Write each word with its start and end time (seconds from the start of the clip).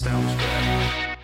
Soundstripe. 0.00 1.18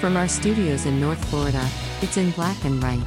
From 0.00 0.16
our 0.16 0.26
studios 0.26 0.86
in 0.86 1.00
North 1.00 1.24
Florida, 1.26 1.64
it's 2.00 2.16
in 2.16 2.32
black 2.32 2.64
and 2.64 2.82
right. 2.82 2.98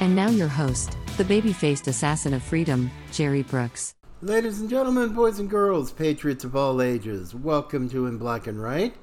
And 0.00 0.14
now 0.14 0.28
your 0.28 0.48
host, 0.48 0.98
the 1.16 1.24
baby 1.24 1.54
faced 1.54 1.88
assassin 1.88 2.34
of 2.34 2.42
freedom, 2.42 2.90
Jerry 3.10 3.44
Brooks. 3.44 3.94
Ladies 4.20 4.60
and 4.60 4.68
gentlemen, 4.68 5.14
boys 5.14 5.38
and 5.38 5.48
girls, 5.48 5.92
patriots 5.92 6.44
of 6.44 6.54
all 6.54 6.82
ages, 6.82 7.34
welcome 7.34 7.88
to 7.88 8.06
In 8.06 8.18
Black 8.18 8.46
and 8.46 8.62
Right, 8.62 8.94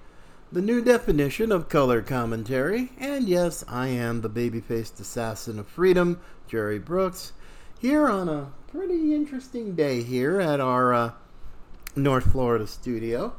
the 0.55 0.61
new 0.61 0.81
definition 0.81 1.51
of 1.51 1.67
color 1.67 2.01
commentary. 2.01 2.89
And 2.97 3.27
yes, 3.27 3.65
I 3.67 3.89
am 3.89 4.21
the 4.21 4.29
baby 4.29 4.61
faced 4.61 5.01
assassin 5.01 5.59
of 5.59 5.67
freedom, 5.67 6.21
Jerry 6.47 6.79
Brooks, 6.79 7.33
here 7.77 8.07
on 8.07 8.29
a 8.29 8.53
pretty 8.71 9.13
interesting 9.13 9.75
day 9.75 10.01
here 10.01 10.39
at 10.39 10.61
our 10.61 10.93
uh, 10.93 11.11
North 11.97 12.31
Florida 12.31 12.67
studio. 12.67 13.35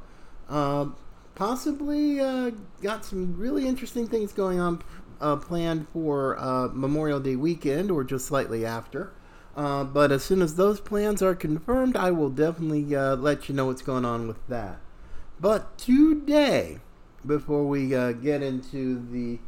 Uh, 0.47 0.89
possibly 1.35 2.21
uh, 2.21 2.51
got 2.83 3.07
some 3.07 3.39
really 3.39 3.67
interesting 3.67 4.07
things 4.07 4.35
going 4.35 4.61
on 4.61 4.83
uh, 5.19 5.37
planned 5.37 5.89
for 5.95 6.39
uh, 6.39 6.69
Memorial 6.71 7.19
Day 7.19 7.37
weekend 7.37 7.91
or 7.91 8.05
just 8.05 8.27
slightly 8.27 8.67
after. 8.67 9.11
Uh, 9.57 9.85
but 9.85 10.13
as 10.13 10.23
soon 10.23 10.43
as 10.43 10.57
those 10.57 10.81
plans 10.81 11.23
are 11.23 11.35
confirmed, 11.35 11.97
I 11.97 12.11
will 12.11 12.29
definitely 12.29 12.85
let 12.85 13.49
you 13.49 13.55
know 13.55 13.65
what's 13.65 13.81
going 13.81 14.05
on 14.05 14.29
with 14.29 14.47
that. 14.49 14.81
But 15.41 15.79
today, 15.79 16.81
before 17.27 17.67
we 17.67 17.95
uh, 17.95 18.13
get 18.13 18.43
into 18.43 19.05
the 19.11 19.39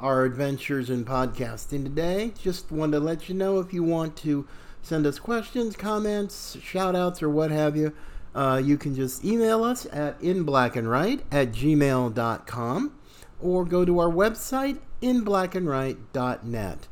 our 0.00 0.24
adventures 0.24 0.90
in 0.90 1.04
podcasting 1.04 1.84
today, 1.84 2.32
just 2.40 2.72
wanted 2.72 2.98
to 2.98 3.00
let 3.00 3.28
you 3.28 3.34
know 3.34 3.60
if 3.60 3.72
you 3.72 3.82
want 3.82 4.16
to 4.16 4.46
send 4.82 5.06
us 5.06 5.20
questions, 5.20 5.76
comments, 5.76 6.56
shout 6.60 6.96
outs, 6.96 7.22
or 7.22 7.30
what 7.30 7.52
have 7.52 7.76
you, 7.76 7.92
uh, 8.34 8.60
you 8.62 8.76
can 8.76 8.94
just 8.94 9.24
email 9.24 9.62
us 9.62 9.86
at 9.92 10.20
inblackandright 10.20 11.20
at 11.30 11.52
gmail.com 11.52 12.92
or 13.40 13.64
go 13.64 13.84
to 13.84 13.98
our 13.98 14.10
website, 14.10 14.78
inblackandright.net. 15.00 16.88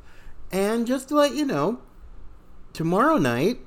And 0.52 0.86
just 0.86 1.08
to 1.08 1.14
let 1.14 1.34
you 1.34 1.44
know, 1.44 1.80
tomorrow 2.72 3.19
night, 3.19 3.60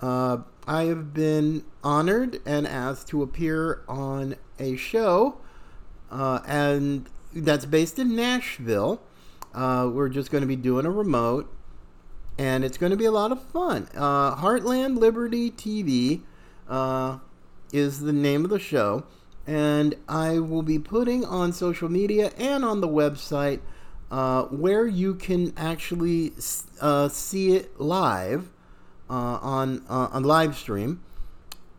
uh, 0.00 0.38
I 0.66 0.84
have 0.84 1.14
been 1.14 1.64
honored 1.82 2.40
and 2.44 2.66
asked 2.66 3.08
to 3.08 3.22
appear 3.22 3.82
on 3.88 4.36
a 4.58 4.76
show, 4.76 5.40
uh, 6.14 6.40
and 6.46 7.06
that's 7.34 7.66
based 7.66 7.98
in 7.98 8.14
Nashville. 8.14 9.02
Uh, 9.52 9.90
we're 9.92 10.08
just 10.08 10.30
going 10.30 10.42
to 10.42 10.48
be 10.48 10.56
doing 10.56 10.86
a 10.86 10.90
remote, 10.90 11.52
and 12.38 12.64
it's 12.64 12.78
going 12.78 12.90
to 12.90 12.96
be 12.96 13.04
a 13.04 13.10
lot 13.10 13.32
of 13.32 13.42
fun. 13.42 13.88
Uh, 13.94 14.36
Heartland 14.36 14.98
Liberty 14.98 15.50
TV 15.50 16.22
uh, 16.68 17.18
is 17.72 18.00
the 18.00 18.12
name 18.12 18.44
of 18.44 18.50
the 18.50 18.60
show, 18.60 19.04
and 19.44 19.96
I 20.08 20.38
will 20.38 20.62
be 20.62 20.78
putting 20.78 21.24
on 21.24 21.52
social 21.52 21.88
media 21.88 22.30
and 22.38 22.64
on 22.64 22.80
the 22.80 22.88
website 22.88 23.60
uh, 24.10 24.44
where 24.44 24.86
you 24.86 25.14
can 25.14 25.52
actually 25.56 26.32
uh, 26.80 27.08
see 27.08 27.56
it 27.56 27.80
live 27.80 28.50
on 29.08 29.84
on 29.88 30.22
live 30.22 30.56
stream, 30.56 31.02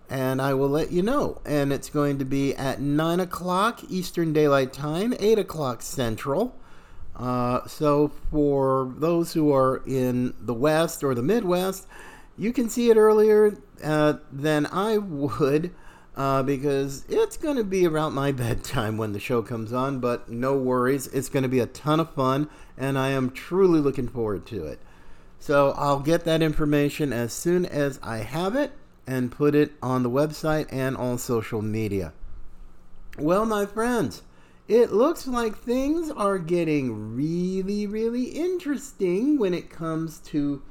and 0.10 0.42
I 0.42 0.54
will 0.54 0.70
let 0.70 0.92
you 0.92 1.02
know. 1.02 1.42
And 1.46 1.74
it's 1.74 1.90
going 1.90 2.20
to 2.20 2.26
be 2.26 2.56
at 2.56 2.80
nine 2.80 3.20
o'clock 3.20 3.82
Eastern 3.90 4.34
Daylight 4.34 4.74
Time, 4.74 5.14
eight 5.20 5.40
o'clock 5.40 5.82
Central. 5.82 6.56
Uh, 7.16 7.66
so 7.68 8.12
for 8.30 8.94
those 8.98 9.34
who 9.34 9.54
are 9.54 9.82
in 9.86 10.34
the 10.40 10.54
West 10.54 11.04
or 11.04 11.16
the 11.16 11.24
Midwest, 11.24 11.88
you 12.38 12.52
can 12.52 12.70
see 12.70 12.90
it 12.90 12.98
earlier 12.98 13.58
uh, 13.84 14.16
than 14.32 14.66
I 14.66 14.98
would 14.98 15.74
uh, 16.16 16.44
because 16.44 17.06
it's 17.10 17.38
going 17.38 17.58
to 17.58 17.64
be 17.64 17.86
around 17.86 18.14
my 18.14 18.32
bedtime 18.34 18.98
when 18.98 19.14
the 19.14 19.20
show 19.20 19.42
comes 19.42 19.74
on, 19.74 20.00
but 20.00 20.30
no 20.30 20.58
worries. 20.58 21.08
It's 21.08 21.30
going 21.30 21.44
to 21.44 21.50
be 21.50 21.60
a 21.60 21.66
ton 21.66 22.00
of 22.00 22.14
fun, 22.14 22.50
and 22.78 22.98
I 22.98 23.10
am 23.10 23.32
truly 23.32 23.80
looking 23.80 24.08
forward 24.08 24.46
to 24.48 24.66
it. 24.66 24.80
So 25.40 25.74
I'll 25.78 26.00
get 26.00 26.26
that 26.26 26.42
information 26.42 27.14
as 27.14 27.32
soon 27.32 27.66
as 27.66 28.00
I 28.02 28.18
have 28.18 28.56
it 28.56 28.72
and 29.08 29.32
put 29.32 29.56
it 29.56 29.74
on 29.82 30.04
the 30.04 30.10
website 30.10 30.68
and 30.72 30.98
on 30.98 31.18
social 31.18 31.62
media. 31.62 32.14
Well, 33.18 33.46
my 33.46 33.66
friends, 33.66 34.24
it 34.68 34.92
looks 34.92 35.28
like 35.28 35.56
things 35.56 36.10
are 36.12 36.40
getting 36.40 37.16
really, 37.16 37.86
really 37.86 38.26
interesting 38.26 39.38
when 39.38 39.54
it 39.54 39.70
comes 39.70 40.20
to 40.20 40.62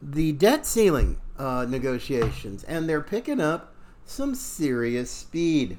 the 0.00 0.32
debt 0.32 0.66
ceiling 0.66 1.20
uh, 1.38 1.66
negotiations, 1.68 2.64
and 2.64 2.88
they're 2.88 3.00
picking 3.02 3.40
up 3.40 3.74
some 4.04 4.34
serious 4.34 5.10
speed. 5.10 5.78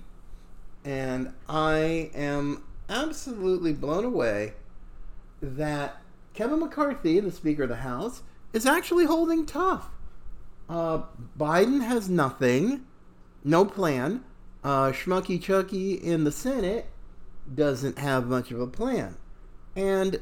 And 0.83 1.33
I 1.47 2.11
am 2.13 2.63
absolutely 2.89 3.73
blown 3.73 4.03
away 4.03 4.53
that 5.41 6.01
Kevin 6.33 6.59
McCarthy, 6.59 7.19
the 7.19 7.31
Speaker 7.31 7.63
of 7.63 7.69
the 7.69 7.77
House, 7.77 8.21
is 8.53 8.65
actually 8.65 9.05
holding 9.05 9.45
tough. 9.45 9.89
Uh, 10.71 11.01
Biden 11.37 11.83
has 11.83 12.07
nothing, 12.07 12.85
no 13.43 13.65
plan. 13.65 14.23
Uh, 14.63 14.93
Schmucky 14.93 15.41
Chucky 15.41 15.95
in 15.95 16.23
the 16.23 16.31
Senate 16.31 16.85
doesn't 17.53 17.99
have 17.99 18.27
much 18.27 18.51
of 18.51 18.61
a 18.61 18.67
plan. 18.67 19.17
And 19.75 20.21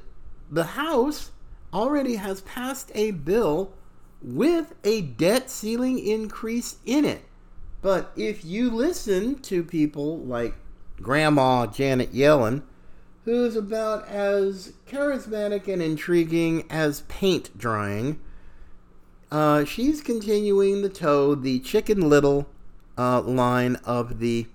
the 0.49 0.63
House 0.63 1.29
already 1.71 2.15
has 2.15 2.41
passed 2.41 2.91
a 2.95 3.11
bill 3.11 3.73
with 4.23 4.73
a 4.83 5.01
debt 5.01 5.51
ceiling 5.51 5.99
increase 5.99 6.77
in 6.83 7.05
it. 7.05 7.23
But 7.83 8.11
if 8.15 8.43
you 8.43 8.71
listen 8.71 9.35
to 9.43 9.63
people 9.63 10.17
like 10.21 10.55
Grandma 10.99 11.67
Janet 11.67 12.11
Yellen, 12.11 12.63
who's 13.23 13.55
about 13.55 14.07
as 14.07 14.73
charismatic 14.87 15.67
and 15.71 15.79
intriguing 15.79 16.65
as 16.71 17.01
paint 17.01 17.55
drying, 17.55 18.19
uh, 19.31 19.65
she's 19.65 20.01
continuing 20.01 20.81
the 20.81 20.89
toe 20.89 21.35
the 21.35 21.59
Chicken 21.59 22.09
Little 22.09 22.47
uh, 22.97 23.21
line 23.21 23.75
of 23.85 24.19
the 24.19 24.47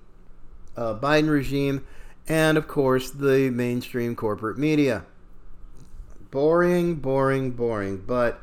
uh, 0.76 0.94
Biden 0.94 1.30
regime 1.30 1.86
and, 2.26 2.56
of 2.56 2.66
course, 2.66 3.10
the 3.10 3.50
mainstream 3.50 4.16
corporate 4.16 4.58
media. 4.58 5.04
Boring, 6.30 6.96
boring, 6.96 7.52
boring. 7.52 7.98
But 7.98 8.40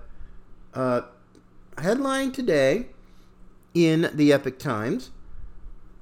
uh, 0.74 1.02
headline 1.78 2.32
today 2.32 2.88
in 3.74 4.10
the 4.14 4.32
Epoch 4.32 4.60
Times 4.60 5.12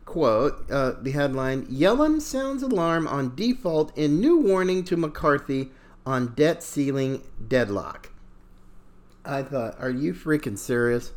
quote 0.10 0.70
uh, 0.72 0.94
the 1.02 1.12
headline 1.12 1.68
Yellen 1.68 2.20
sounds 2.20 2.64
alarm 2.64 3.08
on 3.08 3.36
default 3.36 3.96
in 3.96 4.20
new 4.20 4.38
warning 4.38 4.84
to 4.84 4.98
McCarthy 4.98 5.70
on 6.04 6.34
debt 6.34 6.64
ceiling 6.64 7.22
deadlock. 7.48 8.10
I 9.30 9.44
thought, 9.44 9.76
are 9.80 9.92
you 9.92 10.14
freaking 10.14 10.58
serious? 10.58 11.12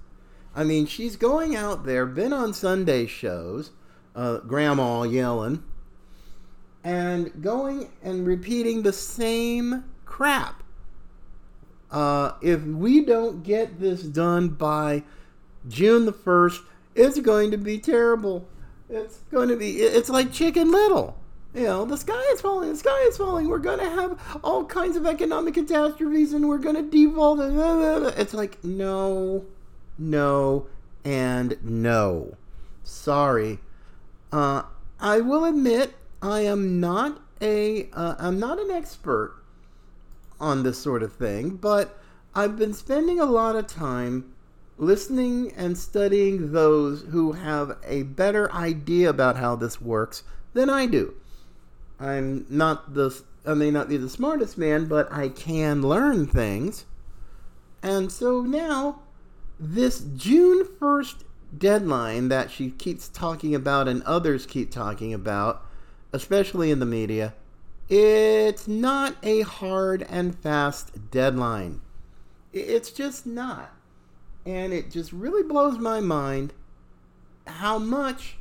I 0.54 0.64
mean, 0.64 0.86
she's 0.86 1.16
going 1.16 1.56
out 1.56 1.86
there, 1.86 2.04
been 2.04 2.32
on 2.32 2.52
Sunday 2.52 3.06
shows, 3.06 3.70
uh, 4.14 4.38
Grandma 4.38 5.04
yelling, 5.04 5.62
and 6.84 7.42
going 7.42 7.90
and 8.02 8.26
repeating 8.26 8.82
the 8.82 8.92
same 8.92 9.84
crap. 10.04 10.62
Uh, 11.90 12.32
if 12.42 12.62
we 12.62 13.04
don't 13.04 13.42
get 13.42 13.80
this 13.80 14.02
done 14.02 14.48
by 14.48 15.04
June 15.68 16.04
the 16.04 16.12
1st, 16.12 16.60
it's 16.94 17.18
going 17.20 17.50
to 17.50 17.56
be 17.56 17.78
terrible. 17.78 18.46
It's 18.90 19.18
going 19.30 19.48
to 19.48 19.56
be, 19.56 19.80
it's 19.80 20.10
like 20.10 20.32
Chicken 20.32 20.70
Little. 20.70 21.16
You 21.54 21.64
know, 21.64 21.84
the 21.84 21.98
sky 21.98 22.22
is 22.32 22.40
falling, 22.40 22.70
the 22.70 22.78
sky 22.78 23.04
is 23.08 23.18
falling. 23.18 23.46
We're 23.48 23.58
going 23.58 23.78
to 23.78 23.90
have 23.90 24.38
all 24.42 24.64
kinds 24.64 24.96
of 24.96 25.06
economic 25.06 25.54
catastrophes 25.54 26.32
and 26.32 26.48
we're 26.48 26.58
going 26.58 26.76
to 26.76 26.82
default. 26.82 27.40
It's 28.18 28.32
like, 28.32 28.62
no, 28.64 29.44
no, 29.98 30.66
and 31.04 31.58
no. 31.62 32.36
Sorry. 32.84 33.58
Uh, 34.32 34.62
I 34.98 35.20
will 35.20 35.44
admit, 35.44 35.94
I 36.22 36.40
am 36.40 36.80
not 36.80 37.20
a, 37.42 37.90
uh, 37.92 38.14
I'm 38.18 38.40
not 38.40 38.58
an 38.58 38.70
expert 38.70 39.34
on 40.40 40.62
this 40.62 40.78
sort 40.78 41.02
of 41.02 41.12
thing, 41.12 41.50
but 41.50 41.98
I've 42.34 42.56
been 42.56 42.72
spending 42.72 43.20
a 43.20 43.26
lot 43.26 43.56
of 43.56 43.66
time 43.66 44.32
listening 44.78 45.52
and 45.54 45.76
studying 45.76 46.52
those 46.52 47.02
who 47.10 47.32
have 47.32 47.76
a 47.84 48.04
better 48.04 48.50
idea 48.52 49.10
about 49.10 49.36
how 49.36 49.54
this 49.54 49.82
works 49.82 50.22
than 50.54 50.70
I 50.70 50.86
do. 50.86 51.14
I'm 52.02 52.46
not 52.48 52.94
the 52.94 53.22
I 53.46 53.54
may 53.54 53.70
not 53.70 53.88
be 53.88 53.96
the 53.96 54.08
smartest 54.08 54.58
man, 54.58 54.86
but 54.86 55.12
I 55.12 55.28
can 55.28 55.82
learn 55.82 56.26
things. 56.26 56.84
And 57.82 58.10
so 58.10 58.42
now 58.42 59.00
this 59.58 60.00
June 60.16 60.64
1st 60.64 61.24
deadline 61.56 62.28
that 62.28 62.50
she 62.50 62.70
keeps 62.70 63.08
talking 63.08 63.54
about 63.54 63.88
and 63.88 64.02
others 64.04 64.46
keep 64.46 64.70
talking 64.70 65.12
about, 65.12 65.64
especially 66.12 66.70
in 66.70 66.80
the 66.80 66.86
media, 66.86 67.34
It's 67.88 68.66
not 68.66 69.16
a 69.22 69.42
hard 69.42 70.02
and 70.08 70.38
fast 70.38 71.10
deadline. 71.10 71.80
It's 72.52 72.90
just 72.90 73.26
not. 73.26 73.72
And 74.46 74.72
it 74.72 74.90
just 74.90 75.12
really 75.12 75.42
blows 75.42 75.78
my 75.78 76.00
mind 76.00 76.52
how 77.46 77.78
much 77.78 78.36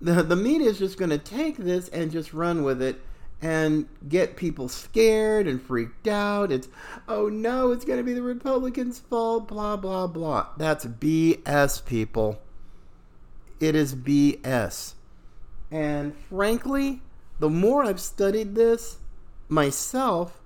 the, 0.00 0.22
the 0.22 0.36
media 0.36 0.68
is 0.68 0.78
just 0.78 0.98
going 0.98 1.10
to 1.10 1.18
take 1.18 1.56
this 1.56 1.88
and 1.88 2.10
just 2.10 2.32
run 2.32 2.62
with 2.62 2.82
it 2.82 3.00
and 3.42 3.86
get 4.08 4.36
people 4.36 4.68
scared 4.68 5.46
and 5.46 5.60
freaked 5.60 6.08
out. 6.08 6.50
It's, 6.50 6.68
oh 7.08 7.28
no, 7.28 7.70
it's 7.70 7.84
going 7.84 7.98
to 7.98 8.04
be 8.04 8.14
the 8.14 8.22
Republicans' 8.22 8.98
fault, 8.98 9.48
blah, 9.48 9.76
blah, 9.76 10.06
blah. 10.06 10.48
That's 10.56 10.86
BS, 10.86 11.84
people. 11.84 12.40
It 13.60 13.74
is 13.74 13.94
BS. 13.94 14.94
And 15.70 16.14
frankly, 16.28 17.02
the 17.38 17.50
more 17.50 17.84
I've 17.84 18.00
studied 18.00 18.54
this 18.54 18.98
myself, 19.48 20.40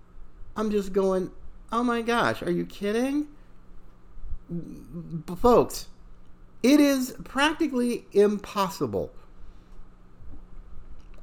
I'm 0.56 0.70
just 0.70 0.93
going, 0.93 1.31
oh 1.73 1.82
my 1.82 2.02
gosh, 2.02 2.43
are 2.43 2.50
you 2.50 2.67
kidding? 2.67 3.29
Folks, 5.37 5.87
it 6.62 6.81
is 6.81 7.14
practically 7.25 8.05
impossible. 8.12 9.12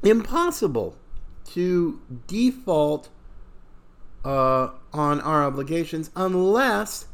Impossible 0.03 0.97
to 1.51 1.99
default 2.27 3.09
uh, 4.23 4.69
on 4.93 5.21
our 5.21 5.43
obligations 5.43 6.11
unless 6.15 7.07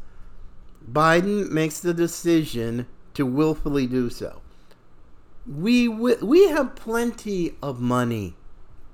Biden 0.91 1.49
makes 1.49 1.79
the 1.79 1.93
decision 1.93 2.87
to 3.13 3.25
willfully 3.25 3.87
do 3.87 4.09
so. 4.09 4.41
We 5.45 5.87
we 5.87 6.47
have 6.49 6.75
plenty 6.75 7.55
of 7.61 7.79
money 7.79 8.35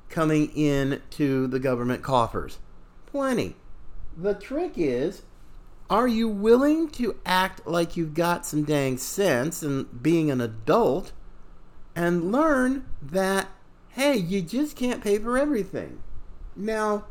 coming 0.09 0.50
in 0.56 1.01
to 1.12 1.47
the 1.47 1.59
government 1.59 2.01
coffers. 2.01 2.59
Plenty. 3.06 3.56
The 4.18 4.33
trick 4.33 4.74
is 4.75 5.21
are 5.89 6.07
you 6.07 6.27
willing 6.27 6.89
to 6.89 7.15
act 7.25 7.65
like 7.65 7.97
you've 7.97 8.13
got 8.13 8.45
some 8.45 8.63
dang 8.63 8.97
sense 8.97 9.63
and 9.63 10.03
being 10.03 10.30
an 10.30 10.39
adult 10.39 11.13
and 11.95 12.31
learn 12.31 12.85
that 13.01 13.47
hey, 13.89 14.15
you 14.15 14.41
just 14.41 14.75
can't 14.75 15.03
pay 15.03 15.18
for 15.18 15.38
everything. 15.38 16.01
Now, 16.56 17.06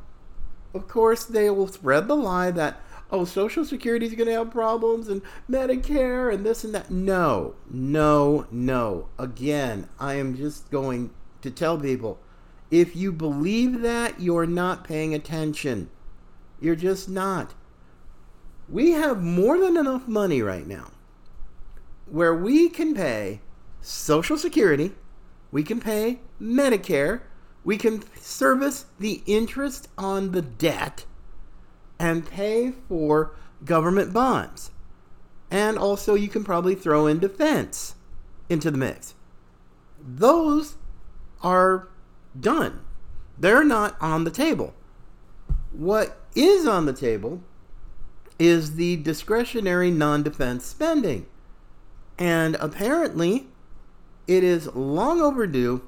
of 0.75 0.88
course, 0.88 1.25
they 1.25 1.50
will 1.50 1.69
spread 1.69 2.08
the 2.08 2.16
lie 2.16 2.50
that, 2.50 2.80
oh, 3.10 3.25
Social 3.25 3.64
Security 3.64 4.06
is 4.06 4.14
going 4.14 4.28
to 4.28 4.34
have 4.34 4.50
problems 4.50 5.08
and 5.08 5.22
Medicare 5.50 6.32
and 6.32 6.44
this 6.44 6.64
and 6.64 6.75
that. 6.75 6.90
No, 6.90 7.54
no, 7.70 8.46
no. 8.50 9.08
Again, 9.19 9.88
I 9.98 10.14
am 10.14 10.36
just 10.36 10.70
going 10.70 11.10
to 11.42 11.50
tell 11.50 11.78
people 11.78 12.20
if 12.70 12.94
you 12.94 13.12
believe 13.12 13.81
that, 13.81 14.20
you're 14.20 14.46
not 14.46 14.84
paying 14.84 15.14
attention. 15.14 15.88
You're 16.60 16.76
just 16.76 17.08
not. 17.08 17.54
We 18.69 18.90
have 18.90 19.22
more 19.22 19.58
than 19.58 19.76
enough 19.78 20.06
money 20.06 20.42
right 20.42 20.66
now 20.66 20.90
where 22.10 22.34
we 22.34 22.69
can 22.69 22.94
pay 22.94 23.40
Social 23.81 24.36
Security 24.36 24.92
we 25.50 25.62
can 25.62 25.80
pay 25.80 26.20
Medicare, 26.40 27.22
we 27.64 27.76
can 27.76 28.02
service 28.16 28.86
the 28.98 29.22
interest 29.26 29.88
on 29.96 30.32
the 30.32 30.42
debt, 30.42 31.04
and 31.98 32.28
pay 32.28 32.72
for 32.88 33.32
government 33.64 34.12
bonds. 34.12 34.70
And 35.50 35.78
also, 35.78 36.14
you 36.14 36.28
can 36.28 36.44
probably 36.44 36.74
throw 36.74 37.06
in 37.06 37.18
defense 37.18 37.94
into 38.48 38.70
the 38.70 38.78
mix. 38.78 39.14
Those 40.00 40.76
are 41.42 41.88
done. 42.38 42.80
They're 43.38 43.64
not 43.64 43.96
on 44.00 44.24
the 44.24 44.30
table. 44.30 44.74
What 45.72 46.20
is 46.34 46.66
on 46.66 46.86
the 46.86 46.92
table 46.92 47.42
is 48.38 48.76
the 48.76 48.96
discretionary 48.96 49.90
non 49.90 50.22
defense 50.22 50.64
spending. 50.64 51.26
And 52.18 52.56
apparently, 52.56 53.48
it 54.28 54.44
is 54.44 54.72
long 54.75 55.20
overdue 55.20 55.82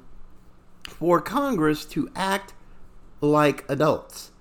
for 0.89 1.21
Congress 1.21 1.85
to 1.85 2.09
act 2.15 2.53
like 3.21 3.63
adults. 3.69 4.31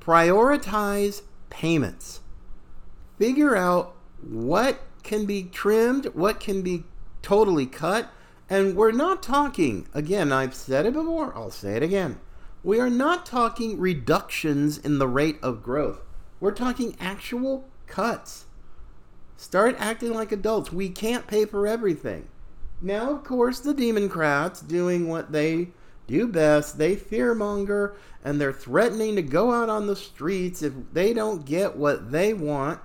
Prioritize 0.00 1.22
payments. 1.48 2.20
Figure 3.16 3.56
out 3.56 3.94
what 4.20 4.80
can 5.04 5.24
be 5.24 5.44
trimmed, 5.44 6.06
what 6.06 6.40
can 6.40 6.62
be 6.62 6.84
totally 7.22 7.66
cut. 7.66 8.10
And 8.50 8.76
we're 8.76 8.92
not 8.92 9.22
talking, 9.22 9.86
again, 9.94 10.32
I've 10.32 10.54
said 10.54 10.84
it 10.84 10.92
before, 10.92 11.34
I'll 11.34 11.50
say 11.50 11.76
it 11.76 11.82
again. 11.82 12.18
We 12.64 12.80
are 12.80 12.90
not 12.90 13.24
talking 13.24 13.78
reductions 13.78 14.78
in 14.78 14.98
the 14.98 15.08
rate 15.08 15.38
of 15.42 15.62
growth. 15.62 16.00
We're 16.40 16.52
talking 16.52 16.96
actual 16.98 17.68
cuts. 17.86 18.46
Start 19.36 19.76
acting 19.78 20.12
like 20.12 20.32
adults. 20.32 20.72
We 20.72 20.88
can't 20.88 21.26
pay 21.26 21.44
for 21.44 21.66
everything. 21.66 22.28
Now, 22.80 23.12
of 23.12 23.24
course, 23.24 23.60
the 23.60 23.74
Democrats 23.74 24.60
doing 24.60 25.08
what 25.08 25.32
they 25.32 25.68
do 26.06 26.28
best. 26.28 26.78
They 26.78 26.96
fearmonger 26.96 27.94
and 28.22 28.40
they're 28.40 28.52
threatening 28.52 29.16
to 29.16 29.22
go 29.22 29.52
out 29.52 29.68
on 29.68 29.86
the 29.86 29.96
streets 29.96 30.62
if 30.62 30.72
they 30.92 31.12
don't 31.12 31.44
get 31.44 31.76
what 31.76 32.10
they 32.10 32.32
want, 32.32 32.80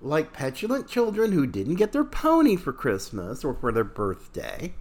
like 0.00 0.32
petulant 0.32 0.88
children 0.88 1.32
who 1.32 1.46
didn't 1.46 1.76
get 1.76 1.92
their 1.92 2.04
pony 2.04 2.56
for 2.56 2.72
Christmas 2.72 3.44
or 3.44 3.54
for 3.54 3.72
their 3.72 3.84
birthday. 3.84 4.74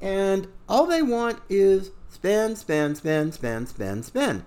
And 0.00 0.48
all 0.68 0.86
they 0.86 1.02
want 1.02 1.40
is 1.48 1.90
spend, 2.08 2.58
spend, 2.58 2.98
spend, 2.98 3.34
spend, 3.34 3.68
spend, 3.68 4.04
spend. 4.04 4.44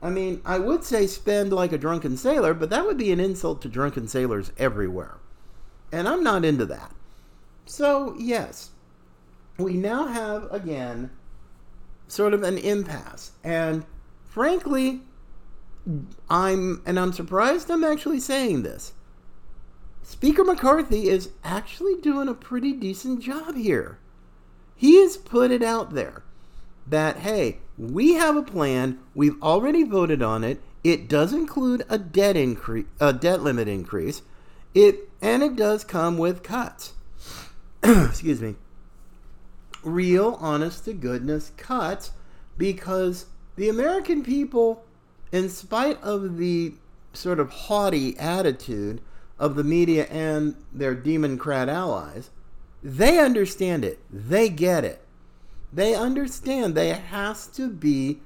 I 0.00 0.10
mean, 0.10 0.40
I 0.44 0.58
would 0.58 0.82
say 0.84 1.06
spend 1.06 1.52
like 1.52 1.72
a 1.72 1.78
drunken 1.78 2.16
sailor, 2.16 2.54
but 2.54 2.70
that 2.70 2.86
would 2.86 2.98
be 2.98 3.12
an 3.12 3.20
insult 3.20 3.62
to 3.62 3.68
drunken 3.68 4.08
sailors 4.08 4.50
everywhere. 4.56 5.18
And 5.92 6.08
I'm 6.08 6.24
not 6.24 6.44
into 6.44 6.66
that. 6.66 6.92
So, 7.64 8.14
yes, 8.18 8.70
we 9.58 9.74
now 9.74 10.06
have 10.06 10.50
again 10.52 11.10
sort 12.08 12.34
of 12.34 12.42
an 12.42 12.58
impasse. 12.58 13.32
And 13.42 13.84
frankly, 14.24 15.00
I'm, 16.28 16.82
and 16.84 16.98
I'm 16.98 17.12
surprised 17.12 17.70
I'm 17.70 17.84
actually 17.84 18.20
saying 18.20 18.62
this. 18.62 18.92
Speaker 20.02 20.44
McCarthy 20.44 21.08
is 21.08 21.30
actually 21.44 21.96
doing 22.00 22.28
a 22.28 22.34
pretty 22.34 22.72
decent 22.72 23.22
job 23.22 23.56
here. 23.56 23.98
He 24.76 25.00
has 25.00 25.16
put 25.16 25.50
it 25.50 25.62
out 25.62 25.94
there 25.94 26.22
that, 26.86 27.18
hey, 27.18 27.58
we 27.78 28.14
have 28.14 28.36
a 28.36 28.42
plan, 28.42 28.98
we've 29.14 29.40
already 29.42 29.84
voted 29.84 30.22
on 30.22 30.44
it, 30.44 30.60
it 30.82 31.08
does 31.08 31.32
include 31.32 31.84
a 31.88 31.98
debt 31.98 32.36
increase, 32.36 32.86
a 33.00 33.12
debt 33.12 33.42
limit 33.42 33.68
increase, 33.68 34.22
it, 34.74 35.08
and 35.20 35.42
it 35.42 35.56
does 35.56 35.84
come 35.84 36.18
with 36.18 36.42
cuts. 36.42 36.94
excuse 38.08 38.40
me, 38.40 38.54
real, 39.82 40.38
honest 40.40 40.84
to 40.84 40.92
goodness 40.92 41.50
cuts 41.56 42.12
because 42.56 43.26
the 43.56 43.68
American 43.68 44.22
people, 44.22 44.84
in 45.32 45.48
spite 45.48 46.00
of 46.00 46.38
the 46.38 46.74
sort 47.12 47.40
of 47.40 47.50
haughty 47.50 48.16
attitude 48.18 49.00
of 49.36 49.56
the 49.56 49.64
media 49.64 50.06
and 50.06 50.54
their 50.72 50.94
democrat 50.94 51.68
allies, 51.68 52.30
they 52.84 53.18
understand 53.18 53.84
it. 53.84 53.98
They 54.10 54.48
get 54.48 54.84
it. 54.84 55.04
They 55.72 55.94
understand 55.94 56.74
there 56.74 56.94
has 56.94 57.48
to 57.48 57.68
be 57.68 58.20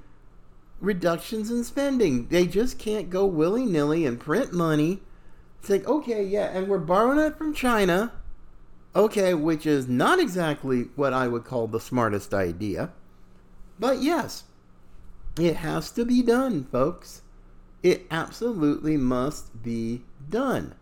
reductions 0.79 1.49
in 1.49 1.63
spending. 1.63 2.27
They 2.27 2.45
just 2.45 2.77
can't 2.77 3.09
go 3.09 3.25
willy 3.25 3.65
nilly 3.65 4.05
and 4.05 4.19
print 4.19 4.53
money. 4.53 5.01
It's 5.59 5.69
like, 5.69 5.87
okay, 5.87 6.23
yeah, 6.23 6.51
and 6.55 6.67
we're 6.67 6.77
borrowing 6.77 7.17
it 7.17 7.37
from 7.37 7.55
China 7.55 8.11
Okay, 8.97 9.35
which 9.35 9.67
is 9.67 9.87
not 9.87 10.19
exactly 10.19 10.87
what 10.95 11.13
I 11.13 11.27
would 11.27 11.45
call 11.45 11.67
the 11.67 11.79
smartest 11.79 12.33
idea. 12.33 12.89
But 13.77 14.01
yes, 14.01 14.45
it 15.39 15.57
has 15.57 15.91
to 15.91 16.03
be 16.03 16.23
done, 16.23 16.63
folks. 16.63 17.21
It 17.83 18.07
absolutely 18.09 18.97
must 18.97 19.61
be 19.61 20.01
done. 20.27 20.73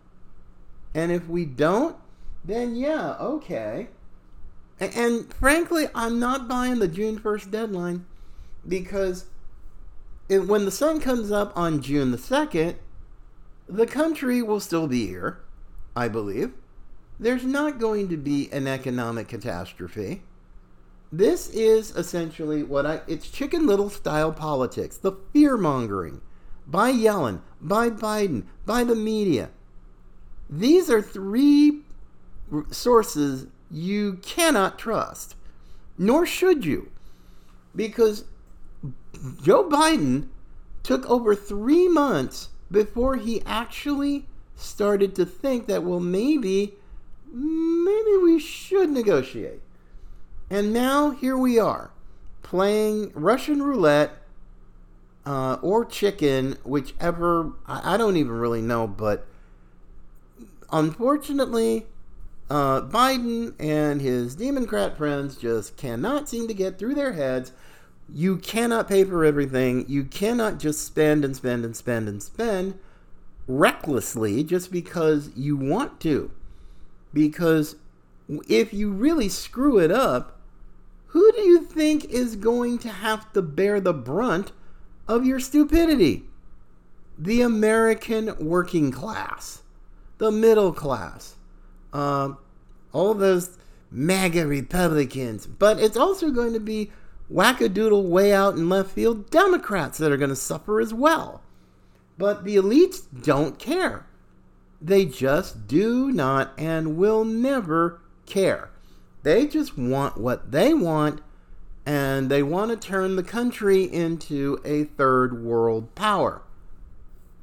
And 0.94 1.12
if 1.12 1.28
we 1.28 1.44
don't, 1.44 1.94
then 2.42 2.74
yeah, 2.74 3.16
okay. 3.20 3.88
And, 4.80 4.96
and 4.96 5.34
frankly, 5.34 5.88
I'm 5.94 6.18
not 6.18 6.48
buying 6.48 6.78
the 6.78 6.88
June 6.88 7.20
1st 7.20 7.50
deadline 7.50 8.06
because 8.66 9.26
it, 10.30 10.46
when 10.46 10.64
the 10.64 10.70
sun 10.70 11.02
comes 11.02 11.30
up 11.30 11.52
on 11.54 11.82
June 11.82 12.12
the 12.12 12.16
2nd, 12.16 12.76
the 13.68 13.86
country 13.86 14.40
will 14.40 14.60
still 14.60 14.86
be 14.86 15.06
here, 15.06 15.40
I 15.94 16.08
believe 16.08 16.54
there's 17.18 17.44
not 17.44 17.78
going 17.78 18.08
to 18.08 18.16
be 18.16 18.50
an 18.52 18.66
economic 18.66 19.28
catastrophe. 19.28 20.22
This 21.12 21.48
is 21.48 21.94
essentially 21.96 22.62
what 22.62 22.84
I 22.84 23.00
it's 23.06 23.30
chicken 23.30 23.66
little 23.66 23.90
style 23.90 24.32
politics, 24.32 24.96
the 24.96 25.12
fear 25.32 25.56
mongering 25.56 26.20
by 26.66 26.92
Yellen, 26.92 27.40
by 27.60 27.90
Biden, 27.90 28.44
by 28.64 28.84
the 28.84 28.96
media. 28.96 29.50
These 30.50 30.90
are 30.90 31.02
three 31.02 31.82
sources 32.70 33.46
you 33.70 34.14
cannot 34.22 34.78
trust, 34.78 35.36
nor 35.98 36.26
should 36.26 36.64
you. 36.64 36.90
Because 37.74 38.24
Joe 39.42 39.68
Biden 39.68 40.28
took 40.82 41.08
over 41.10 41.34
three 41.34 41.88
months 41.88 42.48
before 42.70 43.16
he 43.16 43.42
actually 43.44 44.26
started 44.54 45.14
to 45.14 45.26
think 45.26 45.66
that, 45.66 45.82
well, 45.82 46.00
maybe, 46.00 46.74
maybe 47.36 48.16
we 48.22 48.38
should 48.38 48.90
negotiate. 48.90 49.60
And 50.48 50.72
now 50.72 51.10
here 51.10 51.36
we 51.36 51.58
are 51.58 51.90
playing 52.42 53.10
Russian 53.14 53.62
roulette 53.62 54.12
uh, 55.26 55.54
or 55.60 55.84
chicken, 55.84 56.56
whichever, 56.64 57.52
I, 57.66 57.94
I 57.94 57.96
don't 57.96 58.16
even 58.16 58.32
really 58.32 58.62
know, 58.62 58.86
but 58.86 59.26
unfortunately, 60.70 61.86
uh, 62.48 62.82
Biden 62.82 63.54
and 63.58 64.00
his 64.00 64.36
Democrat 64.36 64.96
friends 64.96 65.36
just 65.36 65.76
cannot 65.76 66.28
seem 66.28 66.46
to 66.46 66.54
get 66.54 66.78
through 66.78 66.94
their 66.94 67.14
heads. 67.14 67.52
You 68.08 68.36
cannot 68.36 68.86
pay 68.86 69.02
for 69.02 69.24
everything. 69.24 69.84
You 69.88 70.04
cannot 70.04 70.58
just 70.60 70.86
spend 70.86 71.24
and 71.24 71.34
spend 71.34 71.64
and 71.64 71.76
spend 71.76 72.08
and 72.08 72.22
spend 72.22 72.78
recklessly 73.48 74.44
just 74.44 74.70
because 74.70 75.30
you 75.34 75.56
want 75.56 75.98
to. 76.00 76.30
Because 77.12 77.76
if 78.48 78.72
you 78.72 78.90
really 78.90 79.28
screw 79.28 79.78
it 79.78 79.90
up, 79.90 80.40
who 81.08 81.32
do 81.32 81.40
you 81.40 81.62
think 81.62 82.04
is 82.06 82.36
going 82.36 82.78
to 82.78 82.88
have 82.88 83.32
to 83.32 83.42
bear 83.42 83.80
the 83.80 83.94
brunt 83.94 84.52
of 85.08 85.24
your 85.24 85.40
stupidity? 85.40 86.24
The 87.18 87.40
American 87.40 88.34
working 88.38 88.92
class, 88.92 89.62
the 90.18 90.30
middle 90.30 90.72
class, 90.72 91.36
uh, 91.92 92.34
all 92.92 93.14
those 93.14 93.56
MAGA 93.90 94.46
Republicans. 94.46 95.46
But 95.46 95.78
it's 95.78 95.96
also 95.96 96.30
going 96.30 96.52
to 96.52 96.60
be 96.60 96.90
wackadoodle 97.32 98.04
way 98.04 98.32
out 98.32 98.54
in 98.54 98.68
left 98.68 98.90
field 98.90 99.30
Democrats 99.30 99.98
that 99.98 100.12
are 100.12 100.16
going 100.16 100.30
to 100.30 100.36
suffer 100.36 100.80
as 100.80 100.92
well. 100.92 101.42
But 102.18 102.44
the 102.44 102.56
elites 102.56 103.02
don't 103.22 103.58
care. 103.58 104.06
They 104.80 105.04
just 105.04 105.66
do 105.66 106.10
not 106.10 106.52
and 106.58 106.96
will 106.96 107.24
never 107.24 108.00
care. 108.26 108.70
They 109.22 109.46
just 109.46 109.76
want 109.76 110.18
what 110.18 110.52
they 110.52 110.74
want, 110.74 111.20
and 111.84 112.30
they 112.30 112.42
want 112.42 112.70
to 112.70 112.76
turn 112.76 113.16
the 113.16 113.22
country 113.22 113.82
into 113.82 114.60
a 114.64 114.84
third 114.84 115.42
world 115.42 115.94
power. 115.94 116.42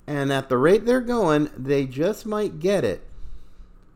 And 0.05 0.31
at 0.31 0.49
the 0.49 0.57
rate 0.57 0.85
they're 0.85 1.01
going, 1.01 1.49
they 1.57 1.85
just 1.85 2.25
might 2.25 2.59
get 2.59 2.83
it. 2.83 3.07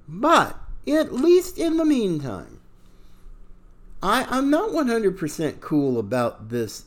But, 0.07 0.57
at 0.87 1.13
least 1.13 1.57
in 1.57 1.77
the 1.77 1.85
meantime, 1.85 2.59
I, 4.01 4.25
I'm 4.29 4.49
not 4.49 4.69
100% 4.69 5.59
cool 5.59 5.99
about 5.99 6.49
this 6.49 6.85